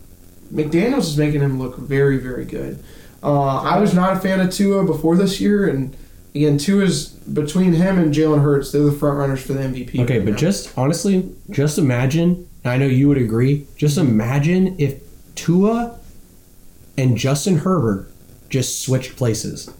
[0.54, 2.84] McDaniel's is making him look very, very good.
[3.24, 5.96] Uh, I was not a fan of Tua before this year, and
[6.36, 10.00] again, Tua's between him and Jalen Hurts, they're the front runners for the MVP.
[10.02, 10.38] Okay, right but now.
[10.38, 12.48] just honestly, just imagine.
[12.64, 13.66] And I know you would agree.
[13.78, 15.02] Just imagine if
[15.36, 16.00] Tua
[16.98, 18.12] and Justin Herbert
[18.50, 19.72] just switched places,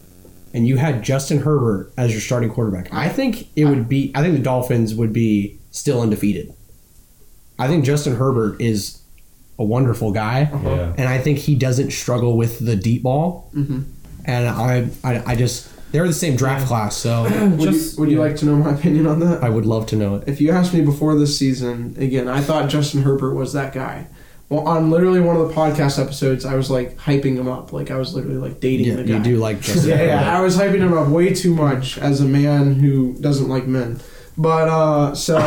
[0.54, 2.92] and you had Justin Herbert as your starting quarterback.
[2.92, 4.12] I think it would be.
[4.16, 6.54] I think the Dolphins would be still undefeated.
[7.60, 9.02] I think Justin Herbert is
[9.58, 10.94] a wonderful guy, Yeah.
[10.98, 13.50] and I think he doesn't struggle with the deep ball.
[13.56, 13.84] Mhm.
[14.26, 18.12] And I, I, I just they're the same draft class, so would, just- you, would
[18.12, 19.44] you like to know my opinion on that?
[19.44, 20.24] I would love to know it.
[20.28, 24.08] If you asked me before this season, again, I thought Justin Herbert was that guy.
[24.50, 27.90] Well, on literally one of the podcast episodes, I was like hyping him up, like
[27.92, 29.18] I was literally like dating Yeah, the guy.
[29.18, 29.90] you do like Justin.
[29.92, 33.48] yeah, yeah, I was hyping him up way too much as a man who doesn't
[33.48, 34.00] like men.
[34.38, 35.38] But uh so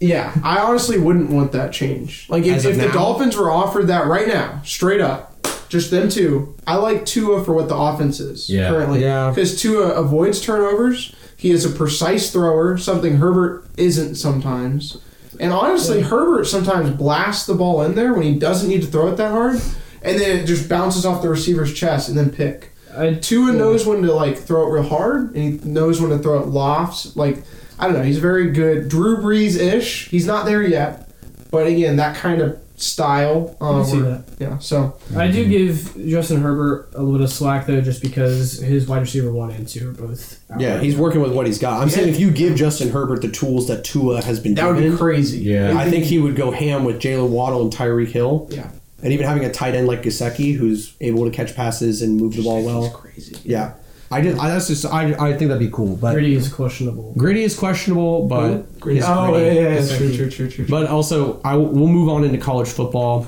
[0.00, 2.26] yeah, I honestly wouldn't want that change.
[2.28, 2.92] Like if, if the now?
[2.92, 5.34] Dolphins were offered that right now, straight up,
[5.68, 8.68] just them two, I like Tua for what the offense is Yeah.
[8.68, 9.00] currently.
[9.02, 9.30] Yeah.
[9.30, 11.14] Because Tua avoids turnovers.
[11.36, 14.98] He is a precise thrower, something Herbert isn't sometimes.
[15.38, 19.06] And honestly, Herbert sometimes blasts the ball in there when he doesn't need to throw
[19.08, 19.60] it that hard,
[20.02, 22.72] and then it just bounces off the receiver's chest and then pick.
[22.96, 26.18] I, Tua knows when to like throw it real hard, and he knows when to
[26.18, 27.14] throw it lofts.
[27.14, 27.44] Like
[27.78, 28.88] I don't know, he's very good.
[28.88, 30.08] Drew Brees ish.
[30.08, 31.10] He's not there yet,
[31.50, 33.56] but again, that kind of style.
[33.60, 34.24] I Uh, see that.
[34.38, 34.58] Yeah.
[34.58, 38.86] So I do give Justin Herbert a little bit of slack though, just because his
[38.86, 40.40] wide receiver one and two are both.
[40.50, 41.80] out Yeah, right he's working with what he's got.
[41.82, 44.82] I'm saying if you give Justin Herbert the tools that Tua has been that would
[44.82, 45.38] be crazy.
[45.40, 45.76] Yeah.
[45.76, 48.48] I think he would go ham with Jaylen Waddle and Tyreek Hill.
[48.50, 48.70] Yeah.
[49.02, 52.34] And even having a tight end like Gesicki who's able to catch passes and move
[52.34, 52.90] the ball He's well.
[52.90, 53.36] crazy.
[53.44, 53.74] Yeah.
[54.10, 55.96] I just I, that's just I, I think that'd be cool.
[55.96, 57.12] But Gritty is questionable.
[57.16, 58.96] Gritty is questionable, but Great.
[58.96, 59.74] his Oh, gritty- yeah, yeah, yeah.
[59.74, 60.66] Yes, True, true, true, true.
[60.68, 63.26] But also, I we'll move on into college football.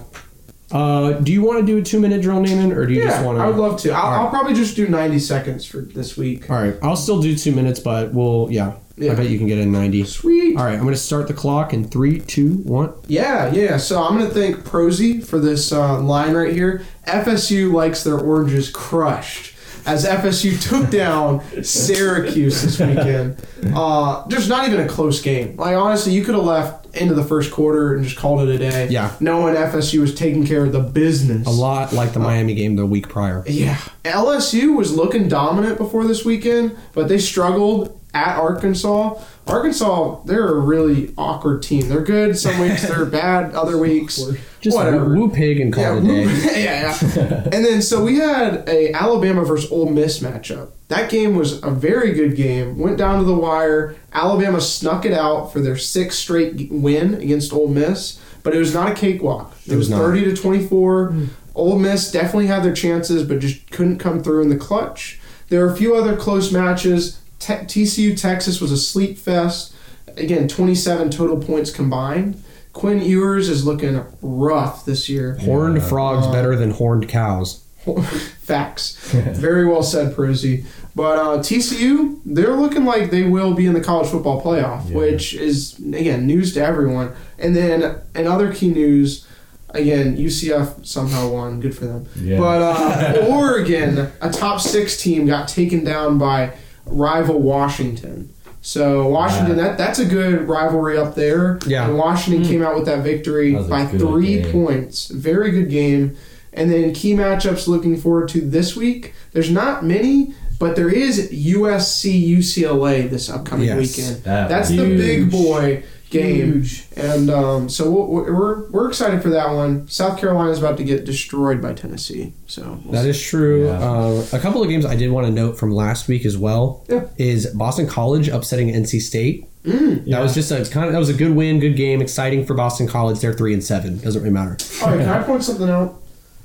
[0.73, 3.11] Uh, do you want to do a two minute drill, Naaman, or do you yeah,
[3.11, 3.43] just want to?
[3.45, 3.91] I would love to.
[3.91, 4.19] I'll, All right.
[4.21, 6.49] I'll probably just do 90 seconds for this week.
[6.49, 8.75] All right, I'll still do two minutes, but we'll yeah.
[8.97, 9.13] Yeah.
[9.13, 10.05] I bet you can get in ninety.
[10.05, 10.59] Sweet.
[10.59, 12.93] All right, I'm going to start the clock in three, two, one.
[13.07, 13.79] Yeah, yeah.
[13.79, 16.83] So I'm going to thank Prosy for this uh, line right here.
[17.07, 19.50] FSU likes their oranges crushed.
[19.87, 23.37] As FSU took down Syracuse this weekend.
[23.75, 25.57] Uh, just not even a close game.
[25.57, 28.59] Like, honestly, you could have left into the first quarter and just called it a
[28.59, 28.89] day.
[28.89, 29.15] Yeah.
[29.21, 31.47] Knowing FSU was taking care of the business.
[31.47, 33.45] A lot like the Miami game the week prior.
[33.47, 33.77] Yeah.
[34.05, 39.15] LSU was looking dominant before this weekend, but they struggled at Arkansas.
[39.51, 41.89] Arkansas, they're a really awkward team.
[41.89, 44.21] They're good some weeks, they're bad other weeks.
[44.61, 45.15] Just Whatever.
[45.15, 46.63] woo, pig and call Yeah, it a day.
[46.65, 47.43] yeah, yeah.
[47.53, 50.71] and then so we had a Alabama versus Ole Miss matchup.
[50.89, 52.79] That game was a very good game.
[52.79, 53.95] Went down to the wire.
[54.13, 58.75] Alabama snuck it out for their sixth straight win against Ole Miss, but it was
[58.75, 59.55] not a cakewalk.
[59.67, 61.11] It, It was was thirty to twenty four.
[61.13, 61.25] Hmm.
[61.55, 65.19] Ole Miss definitely had their chances, but just couldn't come through in the clutch.
[65.49, 67.20] There were a few other close matches.
[67.41, 69.75] Te- TCU Texas was a sleep fest.
[70.17, 72.41] Again, twenty seven total points combined.
[72.73, 75.37] Quinn Ewers is looking rough this year.
[75.39, 77.65] Horned frogs better than horned cows.
[78.43, 78.97] Facts.
[79.13, 80.65] Very well said, Prosy.
[80.95, 84.97] But uh, TCU, they're looking like they will be in the college football playoff, Yeah.
[84.97, 87.13] which is again news to everyone.
[87.39, 89.27] And then in other key news,
[89.71, 91.61] again UCF somehow won.
[91.61, 92.07] Good for them.
[92.17, 92.39] Yeah.
[92.39, 96.55] But uh, Oregon, a top six team, got taken down by
[96.91, 98.31] rival Washington.
[98.63, 99.65] So Washington, Wow.
[99.65, 101.59] that that's a good rivalry up there.
[101.67, 101.89] Yeah.
[101.89, 102.51] And Washington hmm.
[102.51, 104.53] came out with that victory That by three game.
[104.53, 105.07] points.
[105.09, 106.17] Very good game.
[106.53, 109.15] And then key matchups looking forward to this week.
[109.33, 113.79] There's not many, but there is USC UCLA this upcoming Yes.
[113.79, 114.25] weekend.
[114.25, 114.99] That That's was the huge.
[114.99, 116.63] big boy game.
[116.63, 116.87] Huge.
[116.97, 119.89] And um, so we're, we're we're excited for that one.
[119.89, 122.33] South Carolina's about to get destroyed by Tennessee.
[122.47, 123.67] So we'll That is true.
[123.67, 123.79] Yeah.
[123.79, 126.85] Uh, a couple of games I did want to note from last week as well
[126.89, 127.05] Yeah.
[127.17, 129.47] is Boston College upsetting NC State.
[129.65, 130.07] Mm.
[130.11, 132.55] That was just a kind of that was a good win, good game, exciting for
[132.55, 133.21] Boston College.
[133.21, 133.99] They're three and seven.
[133.99, 134.57] Doesn't really matter.
[134.83, 136.01] All right, can I point something out?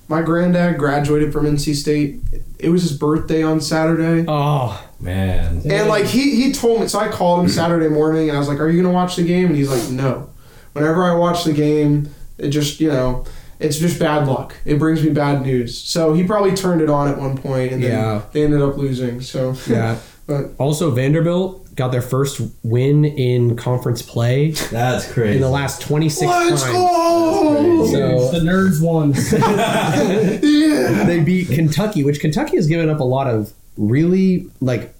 [0.07, 2.19] My granddad graduated from NC State.
[2.59, 4.25] It was his birthday on Saturday.
[4.27, 5.61] Oh, Man.
[5.65, 8.47] And like he he told me, so I called him Saturday morning, and I was
[8.47, 10.29] like, "Are you gonna watch the game?" And he's like, "No."
[10.73, 13.25] Whenever I watch the game, it just you know,
[13.59, 14.55] it's just bad luck.
[14.65, 15.77] It brings me bad news.
[15.77, 18.21] So he probably turned it on at one point, and then Yeah.
[18.31, 19.21] they ended up losing.
[19.21, 19.97] So yeah.
[20.27, 25.36] but Also, Vanderbilt got their first win in conference play That's crazy.
[25.36, 26.73] in the last 26 let's times.
[26.73, 27.88] go!
[27.91, 29.13] So the nerds won.
[30.41, 31.03] yeah.
[31.05, 34.93] they beat Kentucky, which Kentucky has given up a lot of really like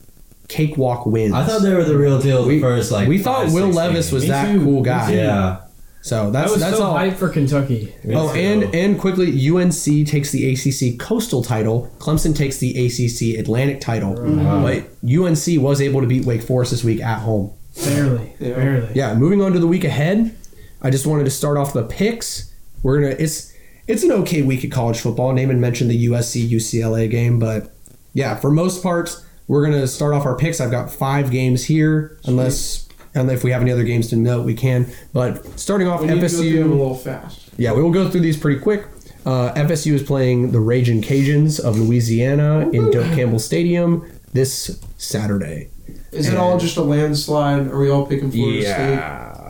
[0.48, 1.34] cakewalk wins.
[1.34, 3.08] I thought they were the real deal the we, first like.
[3.08, 4.12] we thought five, Will Levis games.
[4.14, 4.64] was Me that too.
[4.64, 5.12] cool guy.
[5.14, 5.62] Yeah.
[6.06, 6.96] So I that's was that's so all.
[6.96, 7.92] hyped for Kentucky.
[8.14, 8.40] Oh, too.
[8.40, 11.92] and and quickly, UNC takes the ACC Coastal title.
[11.98, 14.14] Clemson takes the ACC Atlantic title.
[14.14, 17.52] But UNC was able to beat Wake Forest this week at home.
[17.84, 18.54] Barely, Yeah.
[18.54, 18.90] barely.
[18.94, 20.36] Yeah, moving on to the week ahead.
[20.80, 22.54] I just wanted to start off the picks.
[22.84, 23.52] We're gonna it's
[23.88, 25.34] it's an okay week at college football.
[25.34, 27.74] Naaman mentioned the USC UCLA game, but
[28.14, 30.62] yeah, for most parts, we're gonna start off our picks.
[30.62, 32.85] I've got five games here, unless
[33.16, 34.88] and if we have any other games to note, we can.
[35.14, 36.70] But starting off We need to go them a FSU.
[36.70, 37.50] little fast.
[37.58, 38.86] Yeah, we will go through these pretty quick.
[39.26, 45.70] Uh, FSU is playing the Raging Cajuns of Louisiana in Doak Campbell Stadium this Saturday.
[46.12, 47.68] Is it all just a landslide?
[47.68, 49.00] Are we all picking Florida State?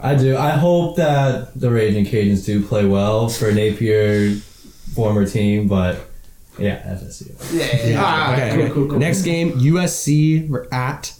[0.04, 0.38] I do.
[0.38, 4.36] I hope that the Raging Cajuns do play well for Napier,
[4.94, 6.00] former team, but
[6.58, 7.36] yeah, FSU.
[7.54, 7.96] Yeah.
[8.02, 9.00] Ah, Okay, cool, cool, cool.
[9.00, 11.14] Next game, USC we're at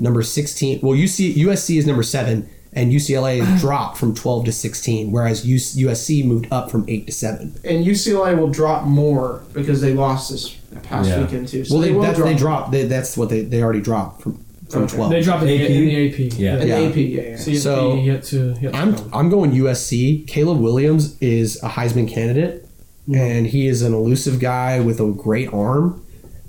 [0.00, 0.80] number 16.
[0.82, 6.24] Well, UC, USC is number 7 and UCLA dropped from 12 to 16 whereas USC
[6.24, 7.60] moved up from 8 to 7.
[7.64, 10.50] And UCLA will drop more because they lost this
[10.82, 11.22] past Yeah.
[11.22, 11.64] weekend too.
[11.64, 14.22] So well, they, will that's, drop they dropped they, that's what they they already dropped
[14.22, 14.96] from from Okay.
[14.96, 15.10] 12.
[15.10, 15.70] They dropped it AP?
[15.70, 16.38] in the AP.
[16.38, 16.60] Yeah.
[16.60, 16.78] in Yeah.
[16.78, 16.96] the AP.
[16.96, 17.36] Yeah, yeah.
[17.36, 19.10] CSP So, yet to yet to I'm come.
[19.12, 20.26] I'm going USC.
[20.28, 22.64] Caleb Williams is a Heisman candidate,
[23.08, 23.14] mm-hmm.
[23.16, 26.00] and he is an elusive guy with a great arm.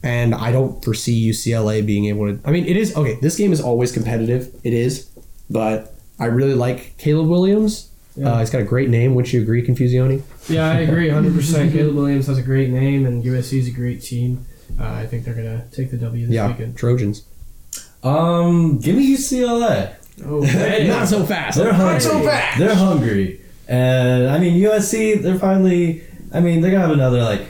[0.04, 2.40] And I don't foresee UCLA being able to.
[2.48, 3.18] I mean, it is okay.
[3.22, 4.54] This game is always competitive.
[4.64, 5.08] It is,
[5.50, 7.90] but I really like Caleb Williams.
[8.16, 8.34] Yeah.
[8.34, 9.14] Uh, he's got a great name.
[9.16, 10.24] Would you agree, Confusione?
[10.50, 11.72] Yeah, I agree 100%.
[11.74, 14.46] Caleb Williams has a great name, and USC is a great team.
[14.80, 16.76] Uh, I think they're going to take the W this Yeah, weekend.
[16.78, 17.24] Trojans.
[18.04, 19.96] Um, give me UCLA.
[20.26, 21.58] Oh, Hey, Not so fast.
[21.58, 21.94] They're hungry.
[21.94, 22.60] Not so fast.
[22.60, 25.22] They're hungry, and I mean USC.
[25.22, 26.04] They're finally.
[26.34, 27.46] I mean, they're gonna have another like.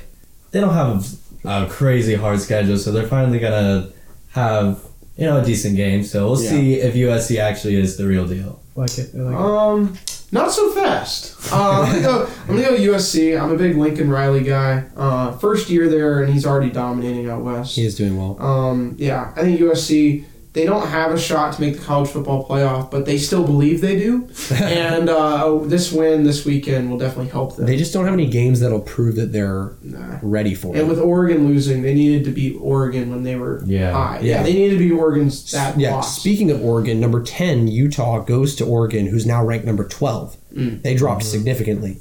[0.51, 1.05] They don't have
[1.45, 3.89] a, a crazy hard schedule, so they're finally gonna
[4.31, 4.79] have
[5.17, 6.03] you know a decent game.
[6.03, 6.49] So we'll Yeah.
[6.49, 8.59] see if USC actually is the real deal.
[8.75, 9.09] like it.
[9.15, 9.39] I like it.
[9.39, 9.97] Um,
[10.31, 11.35] not so fast.
[11.51, 13.37] Uh, I'm, gonna go, I'm gonna go USC.
[13.41, 14.85] I'm a big Lincoln Riley guy.
[14.95, 17.75] Uh, first year there, and he's already dominating out west.
[17.75, 18.41] He is doing well.
[18.41, 20.23] Um, yeah, I think USC.
[20.53, 23.79] They don't have a shot to make the college football playoff, but they still believe
[23.79, 24.27] they do.
[24.53, 27.65] and uh, this win this weekend will definitely help them.
[27.65, 30.17] They just don't have any games that'll prove that they're Nah.
[30.21, 30.79] ready for it.
[30.79, 33.93] And with Oregon losing, they needed to beat Oregon when they were Yeah.
[33.93, 34.19] high.
[34.21, 34.37] Yeah.
[34.39, 35.95] Yeah, they needed to beat Oregon's that yeah.
[35.95, 36.19] loss.
[36.19, 40.35] Speaking of Oregon, number ten, Utah goes to Oregon, who's now ranked number twelve.
[40.53, 40.81] Mm.
[40.81, 41.99] They dropped significantly.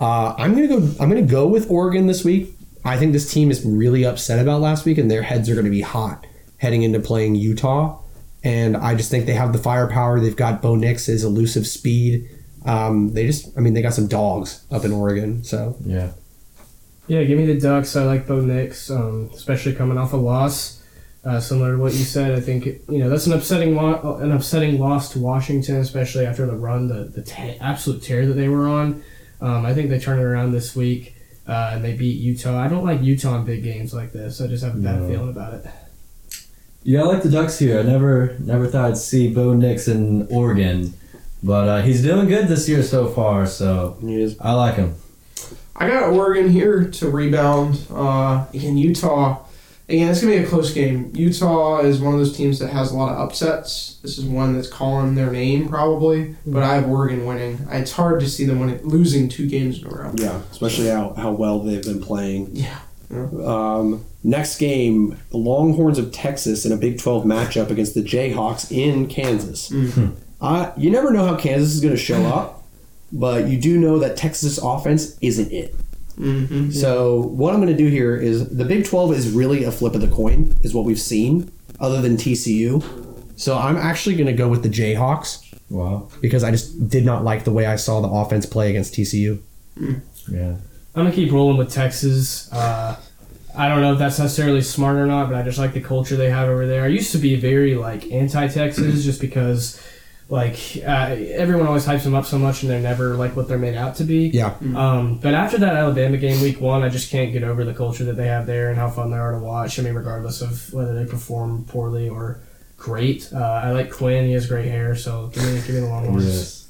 [0.00, 0.76] Uh, I'm gonna go.
[1.00, 2.54] I'm gonna go with Oregon this week.
[2.84, 5.64] I think this team is really upset about last week, and their heads are going
[5.64, 6.24] to be hot
[6.58, 7.98] heading into playing Utah.
[8.44, 10.20] And I just think they have the firepower.
[10.20, 12.28] They've got Bo Nix's elusive speed.
[12.64, 15.42] Um, they just, I mean, they got some dogs up in Oregon.
[15.44, 16.10] So Yeah.
[17.08, 17.96] Yeah, give me the Ducks.
[17.96, 20.82] I like Bo Nix, um, especially coming off a loss.
[21.24, 24.30] Uh, similar to what you said, I think you know that's an upsetting lo- an
[24.30, 28.48] upsetting loss to Washington, especially after the run, the the te- absolute tear that they
[28.48, 29.02] were on.
[29.40, 32.56] Um, I think they turn it around this week uh, and they beat Utah.
[32.58, 34.40] I don't like Utah in big games like this.
[34.40, 35.08] I just have a bad No.
[35.08, 35.66] feeling about it.
[36.88, 37.78] Yeah, I like the Ducks here.
[37.78, 40.94] I never never thought I'd see Bo Nix in Oregon,
[41.42, 43.46] but uh, he's doing good this year so far.
[43.46, 43.98] So
[44.40, 44.94] I like him.
[45.76, 47.86] I got Oregon here to rebound.
[47.90, 49.44] Uh, again, Utah.
[49.90, 51.12] Again, it's gonna be a close game.
[51.14, 53.98] Utah is one of those teams that has a lot of upsets.
[54.00, 57.68] This is one that's calling their name probably, but I have Oregon winning.
[57.70, 60.14] It's hard to see them winning, losing two games in a row.
[60.16, 62.48] yeah, especially how, how well they've been playing.
[62.56, 62.78] Yeah.
[63.10, 68.70] Um, next game, the Longhorns of Texas in a Big 12 matchup against the Jayhawks
[68.70, 69.72] in Kansas.
[70.40, 72.62] Uh, you never know how Kansas is going to show up,
[73.12, 75.74] but you do know that Texas' offense isn't it.
[76.18, 76.70] Mm-hmm.
[76.70, 79.94] So what I'm going to do here is the Big 12 is really a flip
[79.94, 81.50] of the coin, is what we've seen,
[81.80, 82.82] other than TCU.
[83.36, 86.08] So I'm actually going to go with the Jayhawks Wow.
[86.20, 89.40] because I just did not like the way I saw the offense play against TCU.
[90.30, 90.56] Yeah.
[90.98, 92.52] I'm gonna keep rolling with Texas.
[92.52, 92.96] Uh,
[93.56, 96.16] I don't know if that's necessarily smart or not, but I just like the culture
[96.16, 96.82] they have over there.
[96.82, 99.80] I used to be very like anti-Texas just because
[100.28, 103.58] like uh, everyone always hypes them up so much, and they're never like what they're
[103.58, 104.26] made out to be.
[104.28, 104.54] Yeah.
[104.74, 108.04] Um, but after that Alabama game, week one, I just can't get over the culture
[108.04, 109.78] that they have there and how fun they are to watch.
[109.78, 112.40] I mean, regardless of whether they perform poorly or
[112.76, 113.30] great.
[113.32, 116.24] Uh, I like Quinn; he has great hair, so give me give me the Longhorns.
[116.26, 116.67] Yes.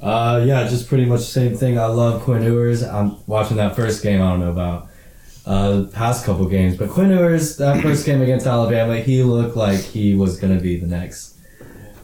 [0.00, 1.78] Uh, yeah, just pretty much the same thing.
[1.78, 2.82] I love Quinn Ewers.
[2.82, 4.22] I'm watching that first game.
[4.22, 4.88] I don't know about
[5.44, 9.56] uh, the past couple games, but Quinn Ewers, that first game against Alabama, he looked
[9.56, 11.36] like he was gonna be the next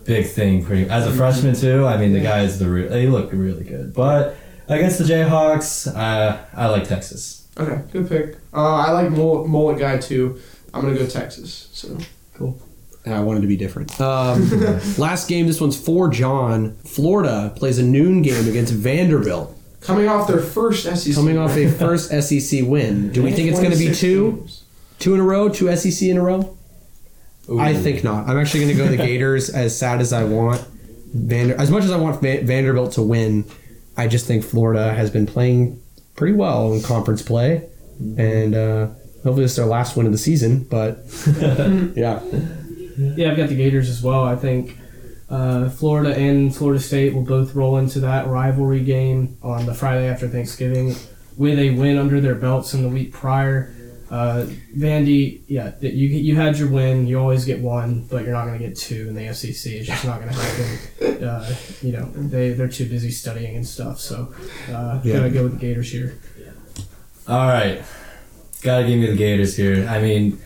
[0.05, 0.64] big thing.
[0.64, 1.86] Pretty as a freshman too.
[1.86, 2.92] I mean, the guy is the real.
[2.92, 4.36] He looked really good, but
[4.68, 7.47] against the Jayhawks, uh, I like Texas.
[7.57, 8.36] Okay, good pick.
[8.53, 10.40] Uh, I like mullet, mullet guy too.
[10.72, 11.68] I'm gonna go Texas.
[11.72, 11.97] So
[13.07, 14.00] I wanted to be different.
[14.00, 14.48] Um,
[14.98, 16.76] last game, this one's for John.
[16.84, 21.70] Florida plays a noon game against Vanderbilt, coming off their first SEC, coming off a
[21.70, 23.12] first SEC win.
[23.12, 24.64] Do we think it's going to be 26 two, games.
[24.98, 26.57] two in a row, two SEC in a row?
[27.61, 28.26] I think not.
[28.26, 29.50] I'm actually going to go the Gators.
[29.50, 30.66] As sad as I want
[31.14, 33.44] Vander, as much as I want Va- Vanderbilt to win,
[33.98, 35.78] I just think Florida has been playing
[36.16, 37.68] pretty well in conference play,
[38.16, 38.86] and uh,
[39.22, 40.64] hopefully it's their last win of the season.
[40.64, 41.00] But
[41.94, 42.20] yeah,
[42.97, 44.24] Yeah, I've got the Gators as well.
[44.24, 44.78] I think
[45.30, 50.07] uh, Florida and Florida State will both roll into that rivalry game on the Friday
[50.09, 50.95] after Thanksgiving
[51.36, 53.74] with a win under their belts in the week prior.
[54.11, 57.07] Uh, Vandy, yeah, you you had your win.
[57.07, 59.72] You always get one, but you're not going to get two in the SEC.
[59.72, 61.24] It's just not going to happen.
[61.24, 63.99] Uh, you know, they they're too busy studying and stuff.
[63.99, 64.32] So,
[64.70, 65.14] uh, Yeah.
[65.14, 66.18] gotta go with the Gators here.
[67.26, 67.82] All right.
[68.62, 69.86] Gotta give me the Gators here.
[69.88, 70.38] I mean,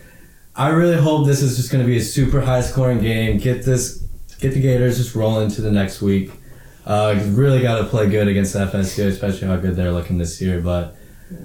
[0.59, 3.37] I really hope this is just going to be a super high scoring game.
[3.37, 3.99] Get this,
[4.39, 6.33] get the Gators just rolling to the next week.
[6.85, 10.59] Uh, really got to play good against FSU, especially how good they're looking this year.
[10.59, 10.97] But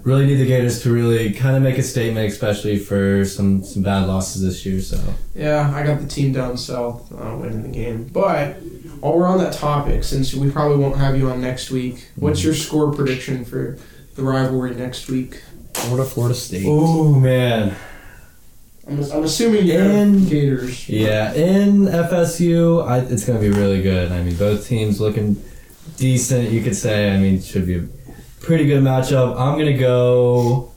[0.03, 3.85] really need the Gators to really kind of make a statement, especially for some some
[3.85, 4.81] bad losses this year.
[4.81, 4.99] So
[5.33, 8.09] Yeah, I got the team down south uh, winning the game.
[8.13, 8.55] But
[8.99, 12.43] while we're on that topic, since we probably won't have you on next week, what's
[12.43, 13.79] your score prediction for
[14.17, 15.41] the rivalry next week?
[15.75, 16.67] Florida, Florida State.
[16.67, 17.77] oh man,
[18.87, 20.89] I'm, I'm assuming you're And- Gators.
[20.89, 24.13] yeah, in FSU, I, it's going to be really good.
[24.13, 25.43] I mean, both teams looking
[25.97, 26.51] decent.
[26.51, 27.15] You could say.
[27.15, 27.85] I mean, it should be a
[28.41, 29.39] pretty good matchup.
[29.41, 30.71] I'm gonna go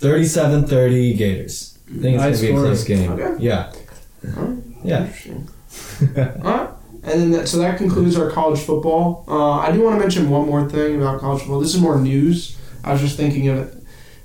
[0.00, 1.78] 37-30 Gators.
[1.88, 2.54] I think it's High gonna be a scoring.
[2.64, 3.12] close game.
[3.12, 3.42] Okay.
[3.44, 3.72] Yeah.
[4.34, 4.46] Huh?
[4.84, 5.04] Yeah.
[5.04, 5.48] Interesting.
[6.16, 6.70] Alright.
[7.04, 9.24] And then that, so that concludes our college football.
[9.28, 11.60] Uh, I do want to mention one more thing about college football.
[11.60, 12.56] This is more news.
[12.84, 13.81] I was just thinking of it.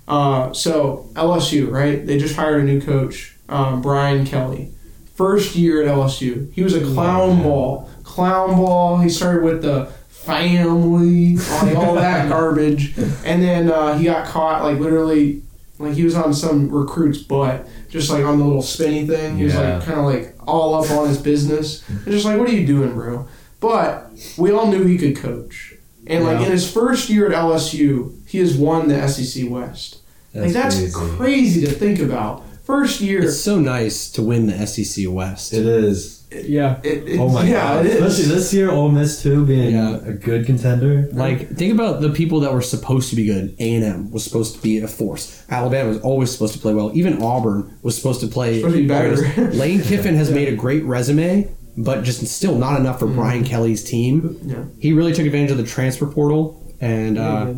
[0.07, 2.05] Uh, so LSU, right?
[2.05, 4.71] They just hired a new coach, um, Brian Kelly.
[5.15, 8.99] First year at LSU, he was a clown ball, clown ball.
[8.99, 12.95] He started with the family, like all that garbage,
[13.25, 15.41] and then uh, he got caught like literally,
[15.79, 19.37] like he was on some recruit's butt, just like on the little spinny thing.
[19.37, 22.47] He was like kind of like all up on his business, and just like, what
[22.47, 23.27] are you doing, bro?
[23.59, 25.73] But we all knew he could coach,
[26.05, 26.45] and like Yeah.
[26.45, 29.97] in his first year at LSU, he has won the SEC West.
[30.33, 31.15] like that's crazy.
[31.17, 32.43] crazy to think about.
[32.63, 35.53] First year, It's so nice to win the SEC West.
[35.53, 36.15] It is.
[36.29, 37.85] Yeah, it, it, Oh my yeah, god.
[37.85, 37.95] it is.
[38.01, 39.95] Especially this year, Ole Miss too being Yeah.
[40.05, 41.07] a good contender.
[41.13, 43.55] Like, think about the people that were supposed to be good.
[43.59, 45.41] A and M was supposed to be a force.
[45.49, 46.91] Alabama was always supposed to play well.
[46.93, 48.59] Even Auburn was supposed to play.
[48.59, 49.15] Supposed to be better.
[49.53, 53.81] Lane Kiffin has made a great resume, but just still not enough for Brian Kelly's
[53.85, 54.37] team.
[54.43, 54.65] Yeah.
[54.81, 57.53] He really took advantage of the transfer portal, and uh,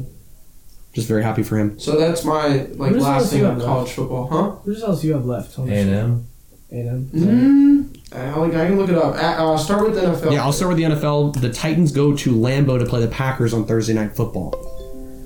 [0.94, 1.80] just very happy for him.
[1.80, 4.52] So that's my like Who's last LSU thing on have college football, huh?
[4.64, 5.58] Who else you have left?
[5.60, 6.28] on the A&M.
[6.72, 7.10] A&M.
[7.14, 9.16] Mm, I, like, I can look it up.
[9.16, 10.32] Uh, uh, start with the NFL.
[10.32, 11.42] Yeah, I'll start with the NFL.
[11.42, 14.54] The Titans go to Lambeau to play the Packers on Thursday Night Football.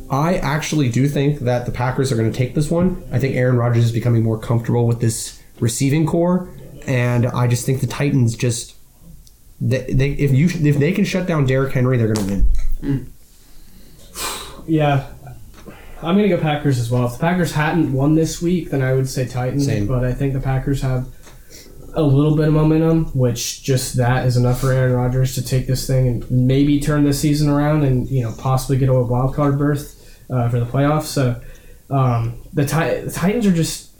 [0.10, 3.04] I actually do think that the Packers are going to take this one.
[3.12, 6.50] I think Aaron Rodgers is becoming more comfortable with this receiving corps,
[6.88, 8.76] and I just think the Titans just
[9.60, 12.34] they, they if you if they can shut down Derrick Henry, they're going to
[12.82, 13.14] win.
[14.68, 15.08] Yeah.
[16.04, 17.06] I'm going to go Packers as well.
[17.06, 19.66] If the Packers hadn't won this week, then I would say Titans.
[19.66, 19.88] Same.
[19.88, 21.08] But I think the Packers have
[21.96, 25.68] a little bit of momentum, which just that is enough for Aaron Rodgers to take
[25.68, 29.36] this thing and maybe turn this season around and you know possibly get a wild
[29.36, 31.04] card berth uh, for the playoffs.
[31.04, 31.40] So
[31.90, 33.92] um, the, Ti- the Titans are just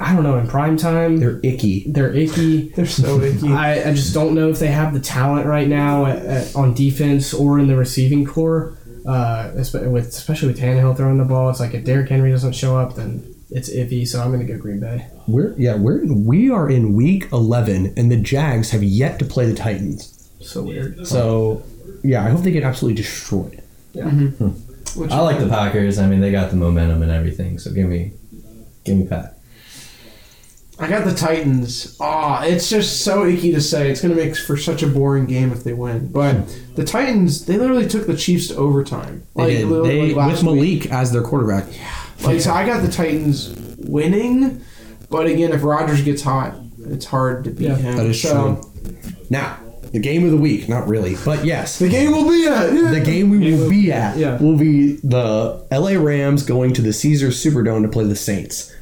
[0.00, 1.84] I don't know in prime time They're icky.
[1.88, 2.68] they're icky.
[2.76, 3.52] They're so icky.
[3.52, 6.74] I, I just don't know if they have the talent right now at, at, on
[6.74, 8.76] defense or in the receiving corps.
[9.06, 9.74] Uh, with
[10.08, 13.34] especially with Tannehill throwing the ball, it's like if Derrick Henry doesn't show up, then
[13.50, 14.06] it's iffy.
[14.08, 15.06] So I'm going to go Green Bay.
[15.26, 19.46] We're yeah we're we are in week eleven, and the Jags have yet to play
[19.46, 20.30] the Titans.
[20.40, 21.06] So weird.
[21.06, 21.62] So
[22.02, 23.62] yeah, I hope they get absolutely destroyed.
[23.94, 25.98] Which- I like the Packers.
[25.98, 27.58] I mean, they got the momentum and everything.
[27.58, 28.12] So give me,
[28.84, 29.33] give me Pat.
[30.78, 31.96] I got the Titans.
[32.00, 33.90] Ah, it's just so icky to say.
[33.90, 36.10] It's going to make for such a boring game if they win.
[36.10, 39.24] But the Titans, they literally took the Chiefs to overtime.
[39.36, 39.66] They did.
[39.68, 40.84] literally, They, like, with last week.
[40.86, 41.66] Malik as their quarterback.
[41.76, 41.94] Yeah.
[42.24, 44.64] Like, so I got the Titans winning.
[45.10, 46.56] But again, if Rodgers gets hot,
[46.86, 47.96] it's hard to beat Yeah, him.
[47.96, 48.96] That is so, true.
[49.30, 49.58] Now,
[49.92, 51.78] the game of the week, not really, but yes.
[51.78, 52.70] The game will be at.
[52.90, 54.38] The game we will be at Yeah.
[54.42, 58.72] will be the LA Rams going to the Caesars Superdome to play the Saints.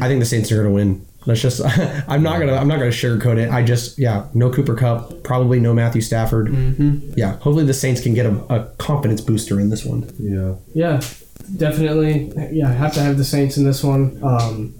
[0.00, 1.06] I think the Saints are going to win.
[1.26, 1.60] Let's just
[2.08, 3.50] I'm not going to I'm not going to sugarcoat it.
[3.50, 6.48] I just yeah, no Cooper Kupp, probably no Matthew Stafford.
[6.48, 7.12] Mm-hmm.
[7.16, 10.10] Yeah, hopefully the Saints can get a, a confidence booster in this one.
[10.18, 10.56] Yeah.
[10.74, 11.00] Yeah,
[11.56, 12.32] definitely.
[12.52, 14.18] Yeah, I have to have the Saints in this one.
[14.22, 14.74] Um,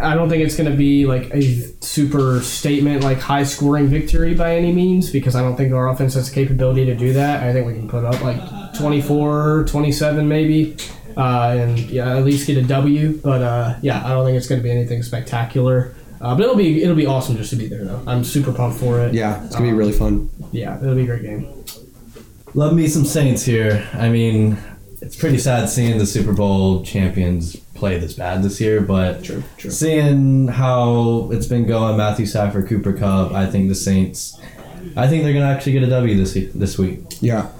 [0.00, 4.34] I don't think it's going to be like a super statement, like high scoring victory
[4.34, 7.42] by any means, because I don't think our offense has the capability to do that.
[7.42, 10.76] I think we can put up like 24, 27 maybe,
[11.16, 13.18] uh, and yeah, at least get a W.
[13.22, 15.94] But uh, yeah, I don't think it's going to be anything spectacular.
[16.20, 18.02] Uh, but it'll be it'll be awesome just to be there though.
[18.06, 19.12] I'm super pumped for it.
[19.14, 20.30] Yeah, it's going to be really fun.
[20.52, 21.52] yeah, it'll be a great game.
[22.54, 23.86] Love me some Saints here.
[23.92, 24.56] I mean,
[25.02, 29.42] it's pretty sad seeing the Super Bowl champions play this bad this year, but True,
[29.58, 29.70] true.
[29.70, 34.40] seeing how it's been going, Matthew Stafford, Cooper Kupp, I think the Saints,
[34.96, 37.00] I think they're gonna actually get a W this this week.
[37.20, 37.50] Yeah.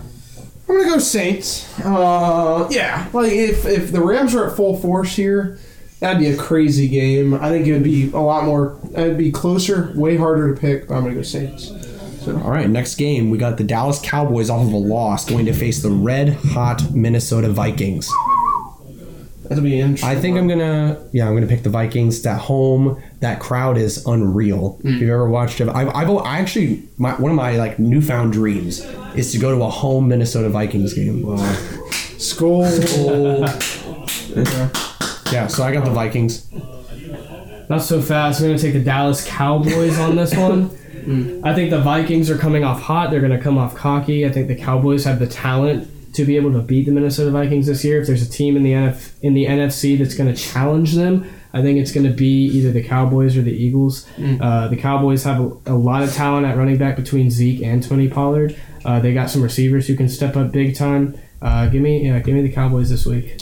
[0.68, 1.78] I'm gonna go Saints.
[1.80, 5.58] Uh, yeah, like if if the Rams are at full force here,
[6.00, 7.34] that'd be a crazy game.
[7.34, 8.76] I think it would be a lot more.
[8.92, 10.88] It'd be closer, way harder to pick.
[10.88, 11.70] But I'm gonna go Saints.
[12.26, 15.52] All right, next game we got the Dallas Cowboys off of a loss going to
[15.52, 18.10] face the red hot Minnesota Vikings.
[19.44, 20.08] That'd be interesting.
[20.08, 22.26] I think I'm gonna yeah I'm gonna pick the Vikings.
[22.26, 24.78] at home, that crowd is unreal.
[24.84, 28.32] If you've ever watched it, I've, I've I actually my, one of my like newfound
[28.32, 31.22] dreams is to go to a home Minnesota Vikings game.
[31.22, 31.36] Wow.
[32.18, 32.64] School.
[35.32, 36.46] Yeah, so I got the Vikings.
[37.68, 38.40] Not so fast.
[38.40, 40.70] I'm going to take the Dallas Cowboys on this one.
[41.44, 43.10] I think the Vikings are coming off hot.
[43.10, 44.24] They're going to come off cocky.
[44.24, 47.66] I think the Cowboys have the talent to be able to beat the Minnesota Vikings
[47.66, 48.00] this year.
[48.00, 51.28] If there's a team in the NF, in the NFC that's going to challenge them,
[51.56, 54.06] I think it's going to be either the Cowboys or the Eagles.
[54.40, 57.82] Uh, the Cowboys have a, a lot of talent at running back between Zeke and
[57.82, 58.54] Tony Pollard.
[58.84, 61.16] Uh, they got some receivers who can step up big time.
[61.40, 63.40] Uh, give me, yeah, give me the Cowboys this week.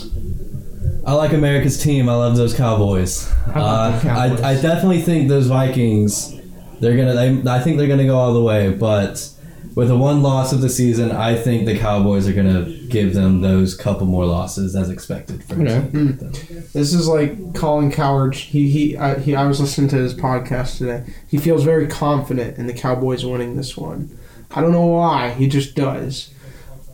[1.07, 2.09] I like America's team.
[2.09, 3.31] I love those Cowboys.
[3.47, 4.41] about Uh, Cowboys?
[4.41, 6.35] I, I definitely think those Vikings.
[6.81, 7.15] They're gonna.
[7.15, 8.71] They, I think they're gonna go all the way.
[8.71, 9.29] But
[9.75, 13.41] with the one loss of the season, I think the Cowboys are gonna give them
[13.41, 15.43] those couple more losses as expected.
[15.45, 15.81] For Okay.
[15.81, 16.11] Hmm.
[16.73, 18.35] This is like Colin Cowherd.
[18.35, 19.35] He he I, he.
[19.35, 21.05] I was listening to his podcast today.
[21.29, 24.17] He feels very confident in the Cowboys winning this one.
[24.51, 25.31] I don't know why.
[25.31, 26.31] He just does.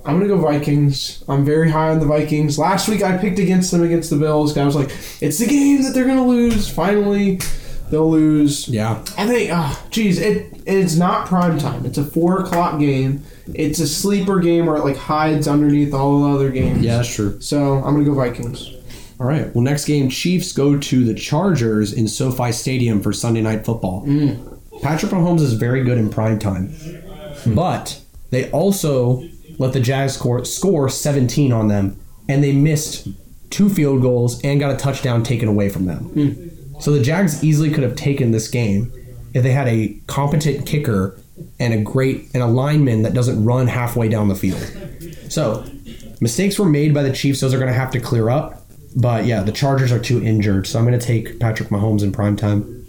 [0.04, 1.22] I'm gonna go Vikings.
[1.28, 2.58] I'm very high on the Vikings.
[2.58, 4.56] Last week I picked against them against the Bills.
[4.56, 6.70] I was like, it's the game that they're gonna lose.
[6.70, 7.40] Finally,
[7.90, 8.68] they'll lose.
[8.68, 11.84] Yeah, I think, oh, geez, it it's not prime time.
[11.84, 13.22] It's a four o'clock game.
[13.54, 16.82] It's a sleeper game where it like hides underneath all the other games.
[16.82, 17.40] yeah, that's true.
[17.40, 18.74] So I'm gonna go Vikings.
[19.18, 19.54] All right.
[19.54, 24.06] Well, next game, Chiefs go to the Chargers in SoFi Stadium for Sunday Night Football.
[24.06, 24.60] Mm.
[24.82, 27.54] Patrick Mahomes is very good in prime time, hmm.
[27.54, 29.22] but they also
[29.58, 33.08] let the Jags score, score 17 on them, and they missed
[33.50, 36.04] two field goals and got a touchdown taken away from them.
[36.04, 36.48] Hmm.
[36.80, 38.92] So the Jags easily could have taken this game
[39.34, 41.18] if they had a competent kicker
[41.58, 44.62] and a great and a lineman that doesn't run halfway down the field.
[45.30, 45.64] So
[46.20, 48.66] mistakes were made by the Chiefs; those are going to have to clear up.
[48.96, 52.12] But yeah, the Chargers are too injured, so I'm going to take Patrick Mahomes in
[52.12, 52.80] prime time.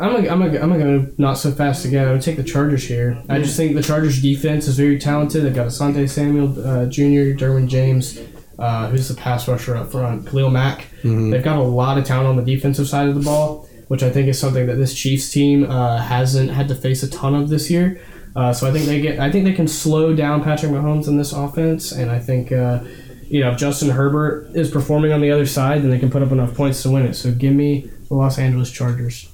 [0.00, 2.04] I'm I'm I'm gonna go not so fast again.
[2.04, 3.22] I'm gonna take the Chargers here.
[3.28, 5.44] I just think the Chargers defense is very talented.
[5.44, 8.18] They've got Asante Samuel uh, Jr., Derwin James,
[8.60, 10.86] uh, who's the pass rusher up front, Khalil Mack.
[11.30, 14.10] They've got a lot of talent on the defensive side of the ball, which I
[14.10, 17.48] think is something that this Chiefs team uh, hasn't had to face a ton of
[17.48, 18.00] this year.
[18.36, 21.16] Uh, so I think they get, I think they can slow down Patrick Mahomes in
[21.16, 22.52] this offense, and I think.
[22.52, 22.84] Uh,
[23.30, 26.20] you know, if Justin Herbert is performing on the other side, then they can put
[26.20, 27.14] up enough points to win it.
[27.14, 29.30] So give me the Los Angeles Chargers.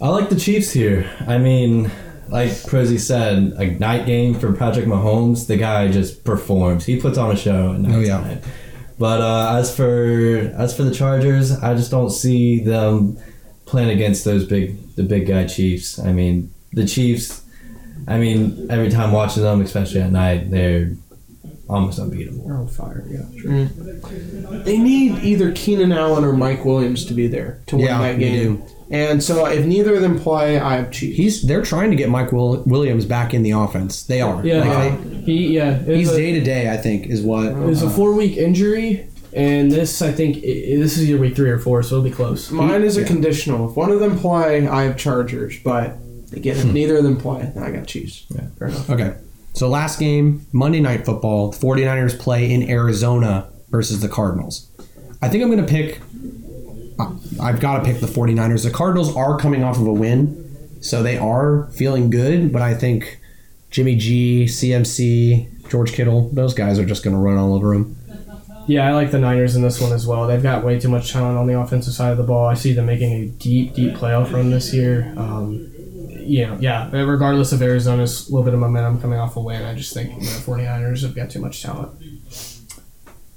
[0.00, 1.10] I like the Chiefs here.
[1.26, 1.90] I mean,
[2.28, 5.46] like Prezi said, a night game for Patrick Mahomes.
[5.46, 6.84] The guy just performs.
[6.84, 7.72] He puts on a show.
[7.74, 8.18] At night Oh, yeah.
[8.18, 8.44] tonight.
[8.98, 13.18] But uh, as for as for the Chargers, I just don't see them
[13.66, 15.98] playing against those big the big guy Chiefs.
[15.98, 17.42] I mean, the Chiefs.
[18.08, 20.92] I mean, every time watching them, especially at night, they're
[21.68, 22.46] almost unbeatable.
[22.46, 23.04] They're on fire.
[23.08, 23.40] Yeah.
[23.40, 23.64] Sure.
[24.62, 28.12] They need either Keenan Allen or Mike Williams to be there to win Yeah, that
[28.18, 28.62] they game.
[28.90, 31.16] And so if neither of them play, I have Chiefs.
[31.16, 34.04] He's they're trying to get Mike Will, Williams back in the offense.
[34.04, 34.44] They are.
[34.46, 34.60] Yeah.
[34.60, 35.54] Like, uh, they- he.
[35.56, 35.78] Yeah.
[35.82, 36.70] He's day to day.
[36.70, 37.46] I think is what.
[37.46, 41.18] it was a four week injury, and this I think i i- this is either
[41.20, 42.50] week three or four, so it'll be close.
[42.52, 43.68] Mine is a conditional.
[43.70, 45.58] If one of them play, I have Chargers.
[45.64, 45.96] But
[46.32, 48.24] again, if neither of them play, then I got Chiefs.
[48.28, 48.88] Yeah, fair enough.
[48.90, 49.14] Okay.
[49.54, 54.70] So last game, Monday Night Football, the 49ers play in Arizona versus the Cardinals.
[55.22, 56.02] I think I'm going to pick I-
[57.40, 58.64] I've got to pick the 49ers.
[58.64, 62.74] The Cardinals are coming off of a win, so they are feeling good, but I
[62.74, 63.20] think
[63.70, 67.96] Jimmy G, CMC, George Kittle, those guys are just going to run all over them.
[68.66, 70.26] Yeah, I like the Niners in this one as well.
[70.26, 72.46] They've got way too much talent on the offensive side of the ball.
[72.46, 75.12] I see them making a deep, deep playoff run this year.
[75.16, 75.72] Um,
[76.26, 79.74] you know, yeah, regardless of Arizona's little bit of momentum coming off a win, I
[79.74, 81.92] just think the 49ers have got too much talent.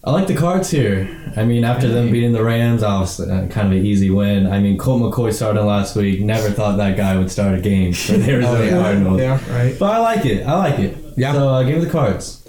[0.09, 1.07] I like the Cards here.
[1.37, 4.47] I mean, after them beating the Rams, obviously uh, kind of an easy win.
[4.47, 6.21] I mean, Colt McCoy started last week.
[6.21, 8.81] Never thought that guy would start a game for the Arizona yeah.
[8.81, 9.19] Cardinals.
[9.21, 9.77] Yeah, right.
[9.77, 10.47] But I like it.
[10.47, 10.97] I like it.
[11.15, 11.33] Yeah.
[11.33, 12.43] So uh, give me the Cards.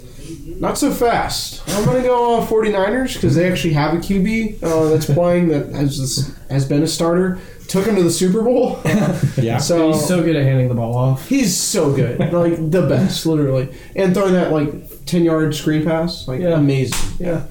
[0.59, 1.61] Not so fast.
[1.69, 5.49] I'm going to go uh, 49ers because they actually have a QB uh, that's playing
[5.49, 7.37] that has has been a starter.
[7.67, 8.81] Took him to the Super Bowl.
[9.37, 9.59] Yeah.
[9.59, 11.29] so He's so good at handing the ball off.
[11.29, 16.27] He's so good, like the best, literally, and throwing that like ten yard screen pass,
[16.27, 16.55] like Yeah.
[16.57, 16.97] amazing.
[17.19, 17.43] Yeah.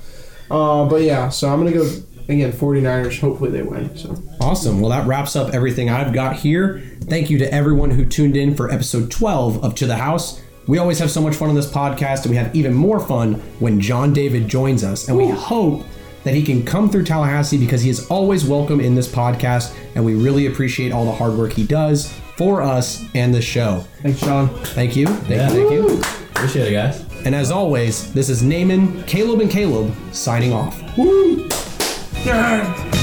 [0.51, 1.89] Uh, but yeah, so I'm gonna go
[2.29, 2.53] again.
[2.53, 3.21] 49ers.
[3.21, 3.97] Hopefully they win.
[3.97, 4.81] So Awesome.
[4.81, 6.83] Well, that wraps up everything I've got here.
[7.03, 10.41] Thank you to everyone who tuned in for episode 12 of To the House.
[10.67, 13.35] We always have so much fun on this podcast, and we have even more fun
[13.59, 15.09] when John David joins us.
[15.09, 15.85] And we hope
[16.25, 20.05] that he can come through Tallahassee because he is always welcome in this podcast, and
[20.05, 23.85] we really appreciate all the hard work he does for us and the show.
[24.03, 24.49] Thanks, Sean.
[24.67, 25.07] Thank you.
[25.07, 25.53] Thank Yeah.
[25.53, 25.69] you.
[25.69, 26.03] Thank you.
[26.35, 27.10] Appreciate it, guys.
[27.25, 30.81] And as always, this is Naaman, Caleb, and Caleb signing off.
[32.25, 33.00] yeah.